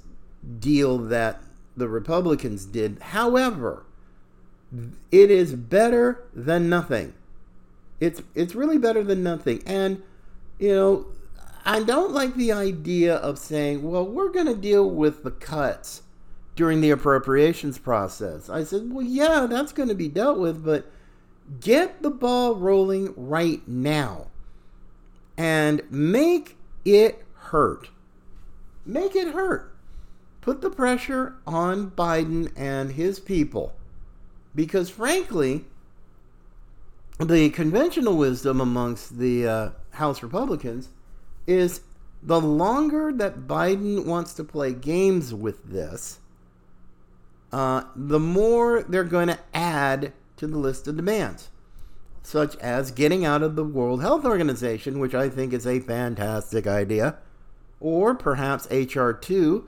deal 0.58 0.98
that 0.98 1.42
the 1.76 1.88
Republicans 1.88 2.64
did. 2.64 2.98
However, 3.00 3.84
it 5.10 5.30
is 5.30 5.54
better 5.54 6.24
than 6.34 6.68
nothing. 6.68 7.14
It's 7.98 8.22
it's 8.34 8.54
really 8.54 8.78
better 8.78 9.02
than 9.02 9.22
nothing. 9.22 9.62
And 9.66 10.02
you 10.58 10.74
know, 10.74 11.06
I 11.64 11.82
don't 11.82 12.12
like 12.12 12.34
the 12.34 12.52
idea 12.52 13.16
of 13.16 13.38
saying, 13.38 13.82
"Well, 13.82 14.06
we're 14.06 14.30
going 14.30 14.46
to 14.46 14.56
deal 14.56 14.88
with 14.88 15.22
the 15.22 15.30
cuts 15.30 16.02
during 16.54 16.80
the 16.80 16.90
appropriations 16.90 17.78
process." 17.78 18.48
I 18.48 18.64
said, 18.64 18.92
"Well, 18.92 19.04
yeah, 19.04 19.46
that's 19.48 19.72
going 19.72 19.88
to 19.88 19.94
be 19.94 20.08
dealt 20.08 20.38
with, 20.38 20.64
but 20.64 20.90
get 21.60 22.02
the 22.02 22.10
ball 22.10 22.54
rolling 22.54 23.12
right 23.16 23.66
now 23.66 24.28
and 25.36 25.82
make 25.90 26.56
it 26.84 27.24
hurt. 27.34 27.88
Make 28.84 29.16
it 29.16 29.28
hurt. 29.28 29.74
Put 30.40 30.60
the 30.60 30.70
pressure 30.70 31.36
on 31.46 31.90
Biden 31.90 32.52
and 32.56 32.92
his 32.92 33.18
people. 33.18 33.74
Because 34.54 34.90
frankly, 34.90 35.64
the 37.18 37.50
conventional 37.50 38.16
wisdom 38.16 38.60
amongst 38.60 39.18
the 39.18 39.46
uh, 39.46 39.70
House 39.92 40.22
Republicans 40.22 40.88
is 41.46 41.80
the 42.22 42.40
longer 42.40 43.12
that 43.12 43.46
Biden 43.46 44.04
wants 44.04 44.34
to 44.34 44.44
play 44.44 44.72
games 44.72 45.32
with 45.32 45.64
this, 45.70 46.18
uh, 47.52 47.84
the 47.96 48.18
more 48.18 48.82
they're 48.82 49.04
going 49.04 49.28
to 49.28 49.38
add 49.54 50.12
to 50.36 50.46
the 50.46 50.58
list 50.58 50.86
of 50.86 50.96
demands, 50.96 51.48
such 52.22 52.56
as 52.56 52.90
getting 52.90 53.24
out 53.24 53.42
of 53.42 53.56
the 53.56 53.64
World 53.64 54.02
Health 54.02 54.24
Organization, 54.24 54.98
which 54.98 55.14
I 55.14 55.28
think 55.28 55.52
is 55.52 55.66
a 55.66 55.80
fantastic 55.80 56.66
idea 56.66 57.16
or 57.80 58.14
perhaps 58.14 58.68
H.R. 58.70 59.14
2, 59.14 59.66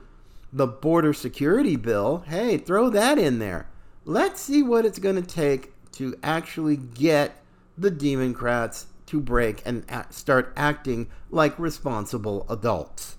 the 0.53 0.67
border 0.67 1.13
security 1.13 1.75
bill. 1.75 2.23
Hey, 2.27 2.57
throw 2.57 2.89
that 2.91 3.17
in 3.17 3.39
there. 3.39 3.67
Let's 4.05 4.41
see 4.41 4.61
what 4.63 4.85
it's 4.85 4.99
going 4.99 5.15
to 5.15 5.21
take 5.21 5.71
to 5.93 6.15
actually 6.23 6.77
get 6.77 7.37
the 7.77 7.91
Democrats 7.91 8.87
to 9.07 9.19
break 9.19 9.61
and 9.65 9.85
act, 9.89 10.13
start 10.13 10.53
acting 10.55 11.09
like 11.29 11.57
responsible 11.57 12.45
adults. 12.49 13.17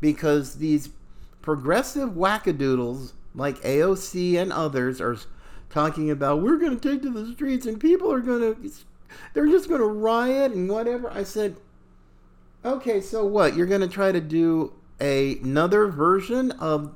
Because 0.00 0.56
these 0.56 0.90
progressive 1.42 2.10
wackadoodles 2.10 3.12
like 3.34 3.60
AOC 3.62 4.36
and 4.36 4.52
others 4.52 5.00
are 5.00 5.16
talking 5.68 6.10
about 6.10 6.40
we're 6.40 6.58
going 6.58 6.78
to 6.78 6.90
take 6.90 7.02
to 7.02 7.10
the 7.10 7.32
streets 7.32 7.66
and 7.66 7.80
people 7.80 8.12
are 8.12 8.20
going 8.20 8.40
to 8.40 8.70
they're 9.32 9.48
just 9.48 9.68
going 9.68 9.80
to 9.80 9.86
riot 9.86 10.52
and 10.52 10.68
whatever. 10.68 11.10
I 11.10 11.22
said, 11.24 11.56
Okay, 12.64 13.00
so 13.00 13.26
what? 13.26 13.54
You're 13.54 13.66
going 13.66 13.82
to 13.82 13.88
try 13.88 14.10
to 14.10 14.20
do 14.20 14.72
a, 15.00 15.38
another 15.38 15.88
version 15.88 16.50
of 16.52 16.94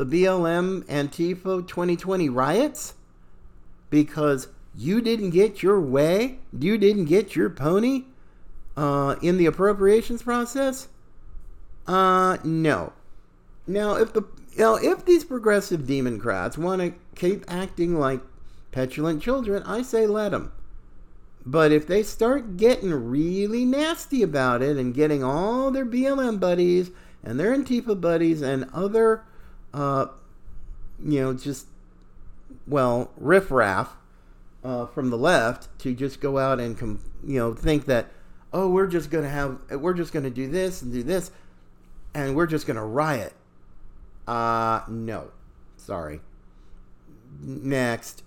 the 0.00 0.24
BLM 0.24 0.82
Antifa 0.84 1.66
2020 1.68 2.30
riots? 2.30 2.94
Because 3.90 4.48
you 4.74 5.02
didn't 5.02 5.30
get 5.30 5.62
your 5.62 5.78
way? 5.78 6.38
You 6.58 6.78
didn't 6.78 7.04
get 7.04 7.36
your 7.36 7.50
pony 7.50 8.04
uh, 8.76 9.16
in 9.20 9.36
the 9.36 9.44
appropriations 9.44 10.22
process? 10.22 10.88
Uh, 11.86 12.38
no. 12.42 12.94
Now, 13.66 13.96
if 13.96 14.12
the 14.14 14.22
you 14.52 14.58
know, 14.58 14.76
if 14.76 15.04
these 15.04 15.24
progressive 15.24 15.86
Democrats 15.86 16.56
want 16.58 16.80
to 16.80 16.94
keep 17.14 17.44
acting 17.46 17.98
like 17.98 18.20
petulant 18.72 19.22
children, 19.22 19.62
I 19.64 19.82
say 19.82 20.06
let 20.06 20.30
them. 20.30 20.52
But 21.44 21.72
if 21.72 21.86
they 21.86 22.02
start 22.02 22.56
getting 22.56 22.92
really 22.92 23.64
nasty 23.64 24.22
about 24.22 24.62
it 24.62 24.76
and 24.76 24.94
getting 24.94 25.22
all 25.22 25.70
their 25.70 25.86
BLM 25.86 26.40
buddies 26.40 26.90
and 27.22 27.38
their 27.38 27.56
Antifa 27.56 28.00
buddies 28.00 28.42
and 28.42 28.68
other, 28.72 29.24
uh, 29.72 30.06
you 31.02 31.20
know, 31.20 31.34
just, 31.34 31.66
well, 32.66 33.10
riffraff 33.16 33.96
uh, 34.64 34.86
from 34.86 35.10
the 35.10 35.18
left 35.18 35.68
to 35.80 35.94
just 35.94 36.20
go 36.20 36.38
out 36.38 36.60
and, 36.60 36.78
com- 36.78 37.02
you 37.24 37.38
know, 37.38 37.54
think 37.54 37.86
that, 37.86 38.10
oh, 38.52 38.68
we're 38.68 38.86
just 38.86 39.10
going 39.10 39.24
to 39.24 39.30
have, 39.30 39.58
we're 39.70 39.94
just 39.94 40.12
going 40.12 40.24
to 40.24 40.30
do 40.30 40.48
this 40.48 40.82
and 40.82 40.92
do 40.92 41.02
this 41.02 41.30
and 42.14 42.34
we're 42.34 42.46
just 42.46 42.66
going 42.66 42.76
to 42.76 42.82
riot. 42.82 43.32
Uh, 44.26 44.80
no. 44.88 45.30
Sorry. 45.76 46.20
Next 47.40 48.22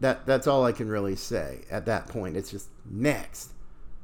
that 0.00 0.26
that's 0.26 0.46
all 0.46 0.64
I 0.64 0.72
can 0.72 0.88
really 0.88 1.16
say 1.16 1.60
at 1.70 1.86
that 1.86 2.08
point. 2.08 2.36
It's 2.36 2.50
just 2.50 2.68
next 2.88 3.52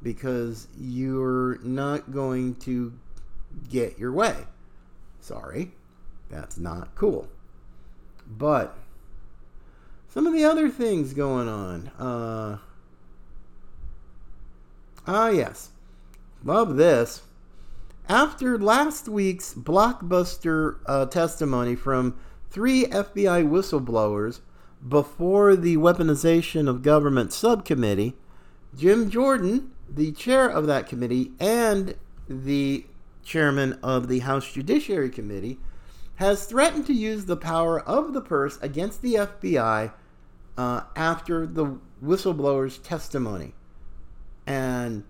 because 0.03 0.69
you're 0.79 1.59
not 1.63 2.13
going 2.13 2.57
to 2.57 2.93
get 3.69 3.99
your 3.99 4.13
way. 4.13 4.37
Sorry. 5.21 5.73
That's 6.33 6.59
not 6.59 6.97
cool. 6.97 7.29
But 8.27 8.77
some 10.09 10.27
of 10.27 10.33
the 10.33 10.45
other 10.45 10.69
things 10.69 11.15
going 11.15 11.49
on. 11.49 11.89
Uh 11.99 12.59
Ah, 15.07 15.31
yes. 15.31 15.71
Love 16.45 16.77
this. 16.77 17.23
After 18.09 18.59
last 18.59 19.09
week's 19.09 19.53
blockbuster 19.53 20.77
uh, 20.87 21.07
testimony 21.07 21.75
from 21.75 22.17
three 22.51 22.85
FBI 22.85 23.49
whistleblowers 23.49 24.41
before 24.87 25.57
the 25.57 25.77
Weaponization 25.77 26.69
of 26.69 26.83
Government 26.83 27.33
Subcommittee, 27.33 28.15
Jim 28.77 29.11
Jordan, 29.11 29.73
the 29.89 30.13
chair 30.13 30.49
of 30.49 30.67
that 30.67 30.87
committee 30.87 31.33
and 31.41 31.97
the 32.29 32.87
chairman 33.25 33.79
of 33.83 34.09
the 34.09 34.21
House 34.21 34.53
Judiciary 34.53 35.11
Committee, 35.11 35.59
has 36.17 36.45
threatened 36.47 36.87
to 36.87 36.93
use 36.93 37.25
the 37.25 37.37
power 37.37 37.81
of 37.81 38.13
the 38.13 38.21
purse 38.21 38.59
against 38.63 39.03
the 39.03 39.15
FBI 39.15 39.93
uh, 40.57 40.83
after 40.95 41.47
the 41.47 41.79
whistleblower's 42.05 42.79
testimony. 42.79 43.55
And 44.47 45.05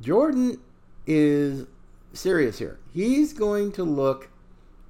Jordan 0.00 0.60
is 1.06 1.66
serious 2.12 2.58
here. 2.58 2.78
He's 2.92 3.32
going 3.32 3.72
to 3.72 3.84
look 3.84 4.30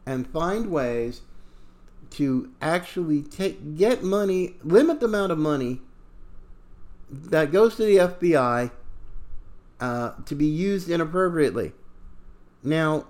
and 0.05 0.27
find 0.27 0.71
ways 0.71 1.23
to 2.11 2.51
actually 2.63 3.23
take 3.23 3.77
get 3.77 4.03
money, 4.03 4.55
limit 4.63 5.01
the 5.01 5.07
amount 5.07 5.33
of 5.33 5.39
money 5.39 5.81
that 7.11 7.53
goes 7.53 7.77
to 7.77 7.85
the 7.85 7.97
FBI 7.97 8.71
uh, 9.81 10.13
to 10.25 10.35
be 10.35 10.47
used 10.47 10.89
inappropriately. 10.89 11.73
Now, 12.63 13.07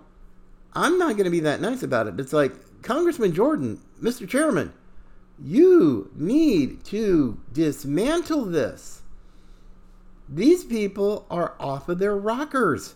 I'm 0.76 0.98
not 0.98 1.16
going 1.16 1.24
to 1.24 1.30
be 1.30 1.40
that 1.40 1.62
nice 1.62 1.82
about 1.82 2.06
it. 2.06 2.20
It's 2.20 2.34
like 2.34 2.82
Congressman 2.82 3.32
Jordan, 3.32 3.80
Mr. 4.00 4.28
Chairman, 4.28 4.74
you 5.42 6.10
need 6.14 6.84
to 6.84 7.40
dismantle 7.50 8.44
this. 8.44 9.00
These 10.28 10.64
people 10.64 11.26
are 11.30 11.54
off 11.58 11.88
of 11.88 11.98
their 11.98 12.14
rockers. 12.14 12.94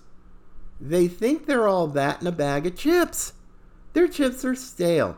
They 0.79 1.09
think 1.09 1.47
they're 1.47 1.69
all 1.69 1.87
that 1.87 2.21
in 2.21 2.27
a 2.27 2.33
bag 2.33 2.67
of 2.67 2.77
chips. 2.77 3.33
Their 3.95 4.09
chips 4.09 4.45
are 4.45 4.55
stale. 4.55 5.17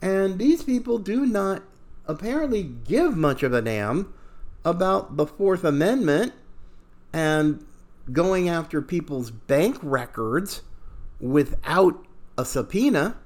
And 0.00 0.38
these 0.38 0.62
people 0.62 0.98
do 0.98 1.26
not 1.26 1.64
apparently 2.06 2.62
give 2.62 3.16
much 3.16 3.42
of 3.42 3.52
a 3.52 3.62
damn 3.62 4.14
about 4.64 5.16
the 5.16 5.26
Fourth 5.26 5.64
Amendment 5.64 6.34
and 7.12 7.66
going 8.12 8.48
after 8.48 8.80
people's 8.80 9.32
bank 9.32 9.78
records 9.82 10.62
without 11.20 12.06
a 12.36 12.44
subpoena. 12.44 13.16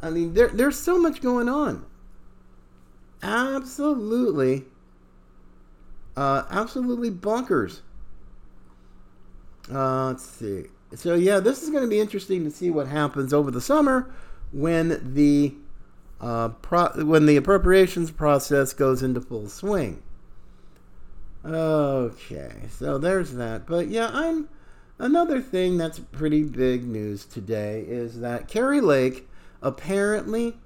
I 0.00 0.10
mean, 0.10 0.34
there, 0.34 0.48
there's 0.48 0.78
so 0.78 0.98
much 0.98 1.20
going 1.20 1.48
on. 1.48 1.84
Absolutely, 3.22 4.64
uh, 6.16 6.44
absolutely 6.50 7.10
bonkers. 7.10 7.80
Uh, 9.72 10.06
let's 10.06 10.24
see. 10.24 10.64
So 10.94 11.14
yeah, 11.14 11.40
this 11.40 11.62
is 11.62 11.70
going 11.70 11.82
to 11.82 11.88
be 11.88 12.00
interesting 12.00 12.44
to 12.44 12.50
see 12.50 12.70
what 12.70 12.86
happens 12.86 13.34
over 13.34 13.50
the 13.50 13.60
summer 13.60 14.14
when 14.52 15.14
the 15.14 15.54
uh, 16.20 16.48
pro- 16.48 17.04
when 17.04 17.26
the 17.26 17.36
appropriations 17.36 18.10
process 18.10 18.72
goes 18.72 19.02
into 19.02 19.20
full 19.20 19.48
swing. 19.48 20.02
Okay, 21.44 22.52
so 22.70 22.98
there's 22.98 23.34
that. 23.34 23.66
But 23.66 23.88
yeah, 23.88 24.10
I'm 24.12 24.48
another 24.98 25.40
thing 25.40 25.78
that's 25.78 25.98
pretty 25.98 26.42
big 26.42 26.84
news 26.86 27.24
today 27.24 27.84
is 27.86 28.20
that 28.20 28.48
Kari 28.48 28.80
Lake 28.80 29.28
apparently 29.62 30.56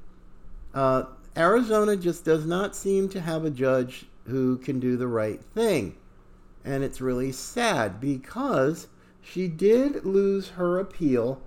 uh, 0.75 1.05
Arizona 1.37 1.97
just 1.97 2.25
does 2.25 2.45
not 2.47 2.77
seem 2.77 3.09
to 3.11 3.21
have 3.21 3.45
a 3.45 3.51
judge 3.51 4.07
who 4.27 4.59
can 4.59 4.81
do 4.81 4.97
the 4.97 5.07
right 5.07 5.43
thing. 5.55 5.97
And 6.65 6.85
it's 6.85 7.01
really 7.01 7.33
sad 7.33 8.01
because 8.01 8.89
she 9.21 9.49
did 9.49 10.05
lose 10.05 10.51
her 10.51 10.79
appeal 10.79 11.43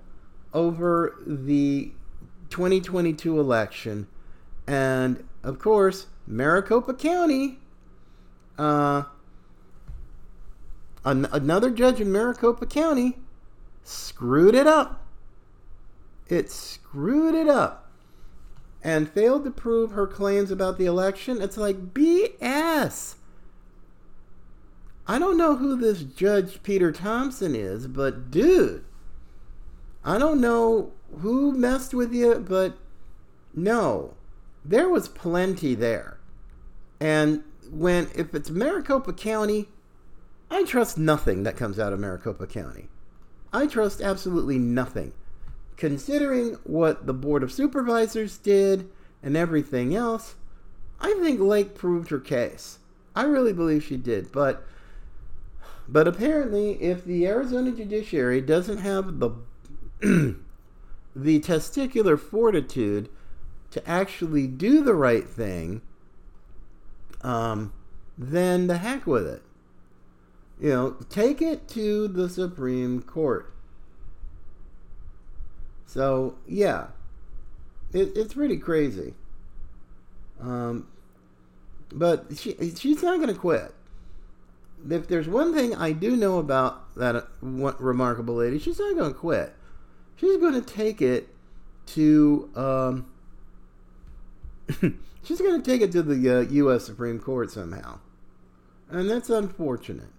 over 0.52 1.16
the 1.26 1.92
2022 2.50 3.38
election. 3.38 4.06
And 4.66 5.24
of 5.42 5.58
course, 5.58 6.06
Maricopa 6.26 6.94
County, 6.94 7.58
uh, 8.58 9.04
an- 11.06 11.28
another 11.32 11.70
judge 11.70 12.00
in 12.00 12.12
Maricopa 12.12 12.66
County 12.66 13.18
screwed 13.82 14.54
it 14.54 14.66
up. 14.66 15.06
It 16.28 16.50
screwed 16.50 17.34
it 17.34 17.48
up 17.48 17.92
and 18.82 19.08
failed 19.08 19.44
to 19.44 19.50
prove 19.50 19.92
her 19.92 20.06
claims 20.06 20.50
about 20.50 20.76
the 20.76 20.86
election. 20.86 21.40
It's 21.40 21.56
like 21.56 21.94
BS. 21.94 23.14
I 25.06 25.20
don't 25.20 25.38
know 25.38 25.56
who 25.56 25.76
this 25.76 26.02
Judge 26.02 26.62
Peter 26.64 26.90
Thompson 26.90 27.54
is, 27.54 27.86
but 27.86 28.30
dude, 28.30 28.84
I 30.04 30.18
don't 30.18 30.40
know 30.40 30.92
who 31.20 31.52
messed 31.52 31.94
with 31.94 32.12
you, 32.12 32.44
but 32.46 32.76
no, 33.54 34.14
there 34.64 34.88
was 34.88 35.08
plenty 35.08 35.76
there. 35.76 36.18
And 36.98 37.44
when, 37.70 38.08
if 38.16 38.34
it's 38.34 38.50
Maricopa 38.50 39.12
County, 39.12 39.68
I 40.50 40.64
trust 40.64 40.98
nothing 40.98 41.42
that 41.42 41.56
comes 41.56 41.78
out 41.78 41.92
of 41.92 42.00
Maricopa 42.00 42.46
County. 42.46 42.88
I 43.52 43.66
trust 43.66 44.00
absolutely 44.00 44.58
nothing. 44.58 45.12
Considering 45.76 46.54
what 46.64 47.06
the 47.06 47.14
Board 47.14 47.42
of 47.42 47.52
Supervisors 47.52 48.38
did 48.38 48.88
and 49.22 49.36
everything 49.36 49.94
else, 49.94 50.36
I 51.00 51.14
think 51.14 51.40
Lake 51.40 51.74
proved 51.74 52.10
her 52.10 52.20
case. 52.20 52.78
I 53.14 53.24
really 53.24 53.52
believe 53.52 53.84
she 53.84 53.96
did, 53.96 54.32
but 54.32 54.64
but 55.88 56.08
apparently 56.08 56.72
if 56.82 57.04
the 57.04 57.26
Arizona 57.26 57.70
judiciary 57.70 58.40
doesn't 58.40 58.78
have 58.78 59.20
the 59.20 59.30
the 60.00 61.40
testicular 61.40 62.18
fortitude 62.18 63.08
to 63.70 63.88
actually 63.88 64.46
do 64.46 64.82
the 64.82 64.94
right 64.94 65.26
thing, 65.26 65.80
um, 67.22 67.72
then 68.18 68.66
the 68.66 68.78
heck 68.78 69.06
with 69.06 69.26
it. 69.26 69.42
You 70.60 70.70
know, 70.70 70.96
take 71.10 71.42
it 71.42 71.68
to 71.68 72.08
the 72.08 72.28
Supreme 72.28 73.02
Court. 73.02 73.52
So, 75.86 76.36
yeah, 76.46 76.88
it, 77.92 78.12
it's 78.16 78.34
pretty 78.34 78.56
crazy. 78.56 79.14
Um, 80.40 80.88
but 81.92 82.26
she, 82.36 82.54
she's 82.74 83.02
not 83.02 83.16
going 83.16 83.28
to 83.28 83.34
quit. 83.34 83.74
If 84.90 85.08
there's 85.08 85.28
one 85.28 85.54
thing 85.54 85.74
I 85.74 85.92
do 85.92 86.16
know 86.16 86.38
about 86.38 86.94
that 86.96 87.16
uh, 87.16 87.22
remarkable 87.42 88.36
lady, 88.36 88.58
she's 88.58 88.78
not 88.78 88.94
going 88.96 89.12
to 89.12 89.18
quit. 89.18 89.54
She's 90.16 90.36
going 90.38 90.54
to 90.54 90.62
take 90.62 91.02
it 91.02 91.28
to. 91.86 92.50
Um, 92.54 93.06
she's 95.22 95.40
going 95.40 95.60
to 95.60 95.70
take 95.70 95.80
it 95.80 95.92
to 95.92 96.02
the 96.02 96.38
uh, 96.38 96.40
U.S. 96.40 96.84
Supreme 96.84 97.18
Court 97.18 97.50
somehow, 97.50 97.98
and 98.90 99.08
that's 99.08 99.30
unfortunate 99.30 100.10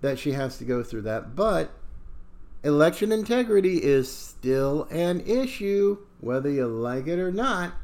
that 0.00 0.18
she 0.18 0.32
has 0.32 0.58
to 0.58 0.64
go 0.64 0.82
through 0.82 1.02
that. 1.02 1.36
But 1.36 1.70
election 2.62 3.12
integrity 3.12 3.78
is 3.78 4.10
still 4.10 4.84
an 4.90 5.20
issue, 5.20 5.98
whether 6.20 6.50
you 6.50 6.66
like 6.66 7.06
it 7.06 7.18
or 7.18 7.32
not. 7.32 7.74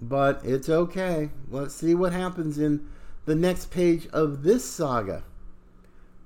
But 0.00 0.40
it's 0.44 0.68
okay. 0.68 1.30
Let's 1.50 1.74
see 1.74 1.94
what 1.94 2.12
happens 2.12 2.58
in 2.58 2.88
the 3.26 3.34
next 3.34 3.70
page 3.70 4.06
of 4.08 4.42
this 4.42 4.64
saga. 4.64 5.24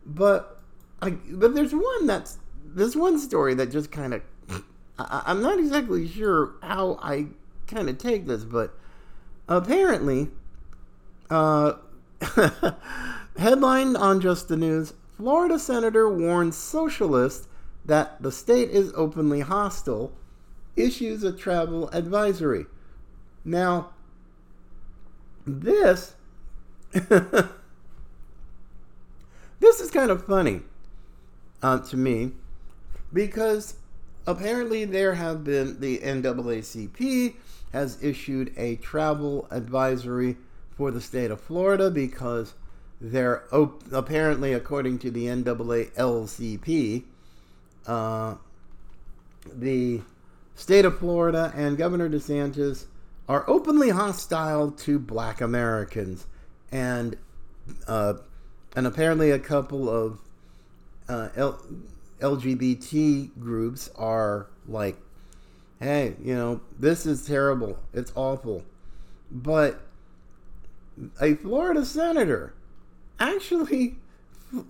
But 0.07 0.61
I, 1.03 1.11
but 1.11 1.55
there's 1.55 1.75
one 1.75 2.07
that's 2.07 2.39
there's 2.65 2.97
one 2.97 3.19
story 3.19 3.55
that 3.55 3.71
just 3.71 3.91
kind 3.91 4.15
of 4.15 4.23
I'm 4.99 5.43
not 5.43 5.59
exactly 5.59 6.07
sure 6.09 6.53
how 6.63 6.99
I 7.03 7.27
kind 7.67 7.89
of 7.89 7.99
take 7.99 8.27
this, 8.27 8.45
but 8.45 8.75
apparently, 9.49 10.31
uh, 11.31 11.75
Headline 13.37 13.97
on 13.97 14.21
Just 14.21 14.49
the 14.49 14.57
News 14.57 14.95
Florida 15.17 15.59
Senator 15.59 16.09
warns 16.09 16.57
socialists 16.57 17.49
that 17.85 18.23
the 18.23 18.33
state 18.33 18.71
is 18.71 18.93
openly 18.97 19.41
hostile, 19.41 20.13
issues 20.77 21.23
a 21.23 21.33
travel 21.33 21.89
advisory. 21.91 22.67
Now, 23.45 23.91
this. 25.47 26.15
this 26.93 27.51
is 29.61 29.91
kind 29.91 30.11
of 30.11 30.25
funny 30.25 30.63
uh, 31.63 31.79
to 31.81 31.97
me 31.97 32.33
because 33.13 33.77
apparently 34.27 34.85
there 34.85 35.15
have 35.15 35.45
been 35.45 35.81
the 35.81 35.99
NAACP 35.99 37.35
has 37.73 38.03
issued 38.03 38.53
a 38.57 38.77
travel 38.77 39.49
advisory 39.51 40.37
for 40.77 40.91
the 40.91 41.01
state 41.01 41.31
of 41.31 41.41
Florida 41.41 41.91
because 41.91 42.55
they're 43.11 43.45
op- 43.55 43.83
apparently, 43.93 44.55
according 44.55 44.99
to 45.01 45.11
the 45.11 45.27
NAACP, 45.27 47.05
uh, 47.87 48.35
the 49.53 50.01
state 50.55 50.87
of 50.87 50.99
Florida 50.99 51.53
and 51.55 51.77
Governor 51.77 52.09
DeSantis 52.09 52.87
are 53.29 53.45
openly 53.47 53.91
hostile 53.91 54.71
to 54.71 54.99
Black 54.99 55.43
Americans, 55.43 56.27
and 56.73 57.19
uh, 57.87 58.15
and 58.75 58.87
apparently 58.87 59.31
a 59.31 59.39
couple 59.39 59.91
of 59.91 60.19
uh, 61.07 61.29
L- 61.37 61.61
LGBT 62.21 63.39
groups 63.39 63.91
are 63.97 64.47
like, 64.67 64.97
"Hey, 65.79 66.15
you 66.23 66.35
know, 66.35 66.63
this 66.79 67.05
is 67.05 67.27
terrible. 67.27 67.79
It's 67.93 68.13
awful," 68.15 68.65
but 69.31 69.83
a 71.21 71.35
Florida 71.35 71.85
senator 71.85 72.55
actually, 73.19 73.97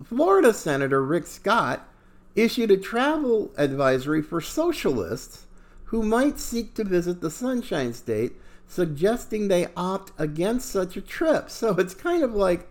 Florida 0.04 0.52
Senator 0.52 1.02
Rick 1.04 1.26
Scott 1.26 1.88
issued 2.34 2.70
a 2.70 2.76
travel 2.76 3.52
advisory 3.56 4.22
for 4.22 4.40
socialists 4.40 5.46
who 5.84 6.02
might 6.02 6.38
seek 6.40 6.74
to 6.74 6.84
visit 6.84 7.20
the 7.20 7.30
Sunshine 7.30 7.92
State, 7.92 8.32
suggesting 8.66 9.46
they 9.48 9.68
opt 9.76 10.12
against 10.18 10.68
such 10.70 10.96
a 10.96 11.00
trip. 11.00 11.50
So 11.50 11.74
it's 11.76 11.94
kind 11.94 12.22
of 12.24 12.34
like, 12.34 12.68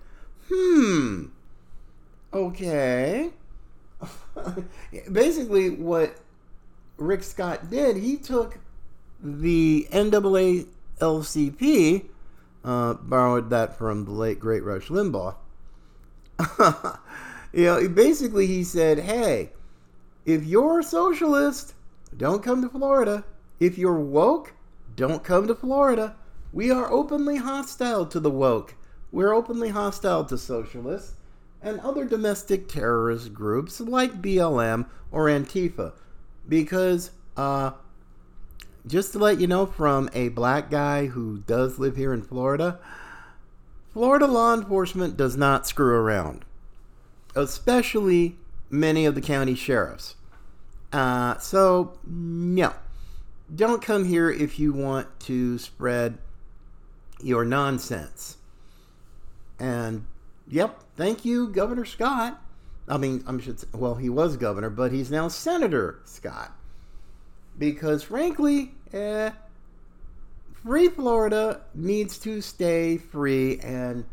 hmm, 0.50 1.28
okay. 2.34 3.32
Basically, 5.12 5.70
what 5.70 6.18
Rick 6.98 7.24
Scott 7.24 7.70
did, 7.70 7.98
he 7.98 8.18
took 8.18 8.60
the 9.22 9.88
NAACP, 9.92 10.66
uh, 12.66 12.94
borrowed 12.96 13.50
that 13.50 13.78
from 13.78 14.06
the 14.06 14.12
late 14.12 14.40
great 14.40 14.64
Rush 14.64 14.88
Limbaugh, 14.90 15.36
you 17.54 17.66
know, 17.66 17.88
basically 17.88 18.48
he 18.48 18.64
said, 18.64 19.00
hey, 19.00 19.52
if 20.26 20.44
you're 20.44 20.80
a 20.80 20.84
socialist, 20.84 21.74
don't 22.16 22.44
come 22.44 22.62
to 22.62 22.70
Florida. 22.70 23.24
If 23.60 23.78
you're 23.78 24.00
woke, 24.00 24.54
don't 24.96 25.24
come 25.24 25.48
to 25.48 25.56
Florida. 25.56 26.16
We 26.52 26.70
are 26.72 26.92
openly 26.92 27.38
hostile 27.38 28.06
to 28.08 28.20
the 28.20 28.30
woke. 28.30 28.76
We're 29.12 29.34
openly 29.34 29.70
hostile 29.70 30.26
to 30.26 30.38
socialists 30.38 31.16
and 31.62 31.80
other 31.80 32.06
domestic 32.06 32.68
terrorist 32.68 33.34
groups 33.34 33.80
like 33.80 34.22
BLM 34.22 34.86
or 35.12 35.26
Antifa. 35.26 35.94
Because, 36.48 37.12
uh, 37.38 37.72
just 38.86 39.14
to 39.14 39.20
let 39.20 39.40
you 39.40 39.48
know 39.48 39.66
from 39.66 40.10
a 40.14 40.30
black 40.30 40.70
guy 40.70 41.08
who 41.08 41.40
does 41.40 41.80
live 41.80 41.96
here 41.96 42.14
in 42.14 42.22
Florida, 42.22 42.80
Florida 43.94 44.26
law 44.26 44.56
enforcement 44.56 45.16
does 45.16 45.38
not 45.38 45.68
screw 45.68 45.96
around, 45.96 46.46
especially 47.36 48.38
many 48.70 49.06
of 49.06 49.14
the 49.14 49.22
county 49.22 49.54
sheriffs. 49.54 50.16
Uh, 50.92 51.38
so, 51.38 51.98
no. 52.06 52.74
Don't 53.54 53.82
come 53.82 54.06
here 54.06 54.32
if 54.32 54.58
you 54.58 54.74
want 54.74 55.20
to 55.22 55.60
spread 55.60 56.18
your 57.22 57.46
nonsense. 57.46 58.38
And, 59.60 60.06
yep, 60.48 60.80
thank 60.98 61.24
you, 61.24 61.48
Governor 61.48 61.86
Scott. 61.86 62.42
I 62.88 62.98
mean, 62.98 63.24
I 63.28 63.40
should 63.40 63.60
say, 63.60 63.68
well, 63.74 63.96
he 63.96 64.10
was 64.10 64.38
governor, 64.38 64.70
but 64.70 64.92
he's 64.92 65.12
now 65.12 65.28
Senator 65.28 66.00
Scott. 66.04 66.52
Because, 67.58 68.04
frankly, 68.04 68.74
eh, 68.92 69.32
free 70.64 70.88
Florida 70.88 71.62
needs 71.74 72.18
to 72.20 72.42
stay 72.42 72.98
free, 72.98 73.60
and 73.60 74.06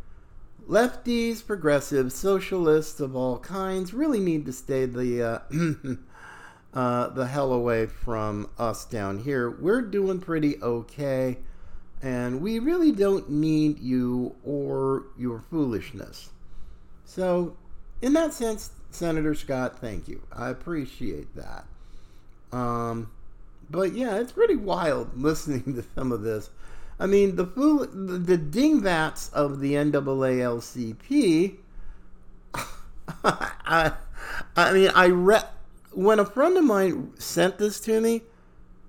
lefties, 0.68 1.44
progressives, 1.46 2.14
socialists 2.14 3.00
of 3.00 3.14
all 3.14 3.38
kinds 3.38 3.94
really 3.94 4.20
need 4.20 4.46
to 4.46 4.52
stay 4.52 4.84
the 4.86 5.22
uh, 5.22 5.38
uh, 6.74 7.08
the 7.08 7.26
hell 7.26 7.52
away 7.52 7.86
from 7.86 8.48
us 8.58 8.84
down 8.84 9.18
here. 9.18 9.50
We're 9.50 9.82
doing 9.82 10.20
pretty 10.20 10.60
okay, 10.62 11.38
and 12.02 12.40
we 12.40 12.58
really 12.58 12.92
don't 12.92 13.30
need 13.30 13.78
you 13.78 14.34
or 14.44 15.04
your 15.16 15.40
foolishness. 15.40 16.30
So, 17.04 17.56
in 18.02 18.12
that 18.14 18.32
sense, 18.32 18.70
Senator 18.90 19.34
Scott, 19.34 19.78
thank 19.80 20.08
you. 20.08 20.22
I 20.32 20.50
appreciate 20.50 21.34
that. 21.36 21.64
Um, 22.52 23.10
but 23.70 23.92
yeah, 23.92 24.16
it's 24.16 24.33
pretty 24.33 24.56
wild 24.56 25.16
listening 25.20 25.74
to 25.74 25.85
some 25.94 26.12
of 26.12 26.22
this. 26.22 26.50
I 26.98 27.06
mean, 27.06 27.37
the 27.37 27.46
fool, 27.46 27.87
the, 27.87 28.18
the 28.18 28.37
dingbats 28.37 29.30
of 29.30 29.61
the 29.61 29.72
NAALCP. 29.74 31.56
I, 33.24 33.92
I 34.56 34.72
mean, 34.72 34.90
I 34.94 35.06
read 35.09 35.46
when 35.92 36.18
a 36.18 36.26
friend 36.26 36.59
of 36.59 36.64
mine 36.64 37.12
sent 37.18 37.59
this 37.59 37.80
to 37.80 38.00
me 38.00 38.22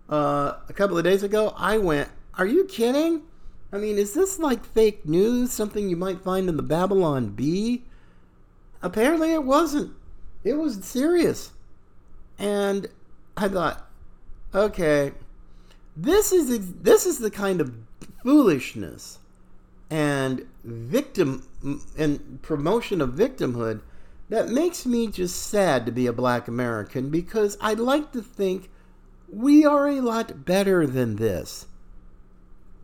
uh, 0.09 0.55
a 0.67 0.73
couple 0.73 0.97
of 0.97 1.03
days 1.03 1.23
ago. 1.23 1.53
I 1.55 1.77
went, 1.77 2.09
"Are 2.33 2.45
you 2.45 2.65
kidding? 2.65 3.21
I 3.71 3.77
mean, 3.77 3.97
is 3.97 4.13
this 4.13 4.39
like 4.39 4.65
fake 4.65 5.05
news? 5.05 5.53
Something 5.53 5.89
you 5.89 5.95
might 5.95 6.21
find 6.21 6.49
in 6.49 6.57
the 6.57 6.63
Babylon 6.63 7.29
Bee?" 7.29 7.83
Apparently, 8.81 9.31
it 9.31 9.43
wasn't. 9.43 9.93
It 10.43 10.55
was 10.55 10.83
serious, 10.83 11.51
and 12.37 12.87
I 13.37 13.47
thought, 13.47 13.90
okay, 14.53 15.13
this 15.95 16.31
is 16.31 16.73
this 16.81 17.05
is 17.05 17.19
the 17.19 17.31
kind 17.31 17.61
of 17.61 17.73
foolishness 18.23 19.19
and 19.89 20.45
victim 20.63 21.47
and 21.97 22.41
promotion 22.41 23.01
of 23.01 23.11
victimhood 23.11 23.81
that 24.29 24.49
makes 24.49 24.85
me 24.85 25.07
just 25.07 25.47
sad 25.47 25.85
to 25.85 25.91
be 25.91 26.07
a 26.07 26.13
black 26.13 26.47
American 26.47 27.09
because 27.09 27.57
I 27.59 27.73
like 27.73 28.13
to 28.13 28.21
think 28.21 28.69
we 29.31 29.65
are 29.65 29.87
a 29.87 29.99
lot 29.99 30.45
better 30.45 30.87
than 30.87 31.17
this. 31.17 31.65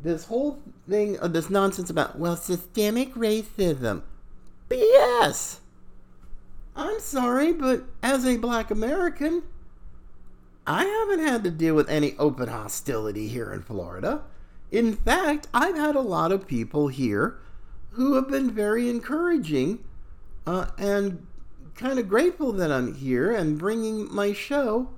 This 0.03 0.25
whole 0.25 0.61
thing 0.87 1.17
of 1.17 1.33
this 1.33 1.49
nonsense 1.49 1.89
about, 1.89 2.19
well, 2.19 2.35
systemic 2.35 3.13
racism. 3.15 4.03
BS! 4.69 5.59
I'm 6.75 6.99
sorry, 6.99 7.53
but 7.53 7.85
as 8.03 8.25
a 8.25 8.37
black 8.37 8.69
American, 8.69 9.43
I 10.67 10.83
haven't 10.83 11.25
had 11.25 11.43
to 11.45 11.49
deal 11.49 11.75
with 11.75 11.89
any 11.89 12.15
open 12.17 12.49
hostility 12.49 13.29
here 13.29 13.53
in 13.53 13.61
Florida. 13.63 14.23
In 14.69 14.93
fact, 14.95 15.47
I've 15.53 15.77
had 15.77 15.95
a 15.95 16.01
lot 16.01 16.33
of 16.33 16.45
people 16.45 16.89
here 16.89 17.39
who 17.91 18.15
have 18.15 18.27
been 18.27 18.51
very 18.51 18.89
encouraging 18.89 19.83
uh, 20.45 20.67
and 20.77 21.25
kind 21.75 21.99
of 21.99 22.09
grateful 22.09 22.51
that 22.51 22.71
I'm 22.71 22.95
here 22.95 23.31
and 23.31 23.57
bringing 23.57 24.13
my 24.13 24.33
show 24.33 24.89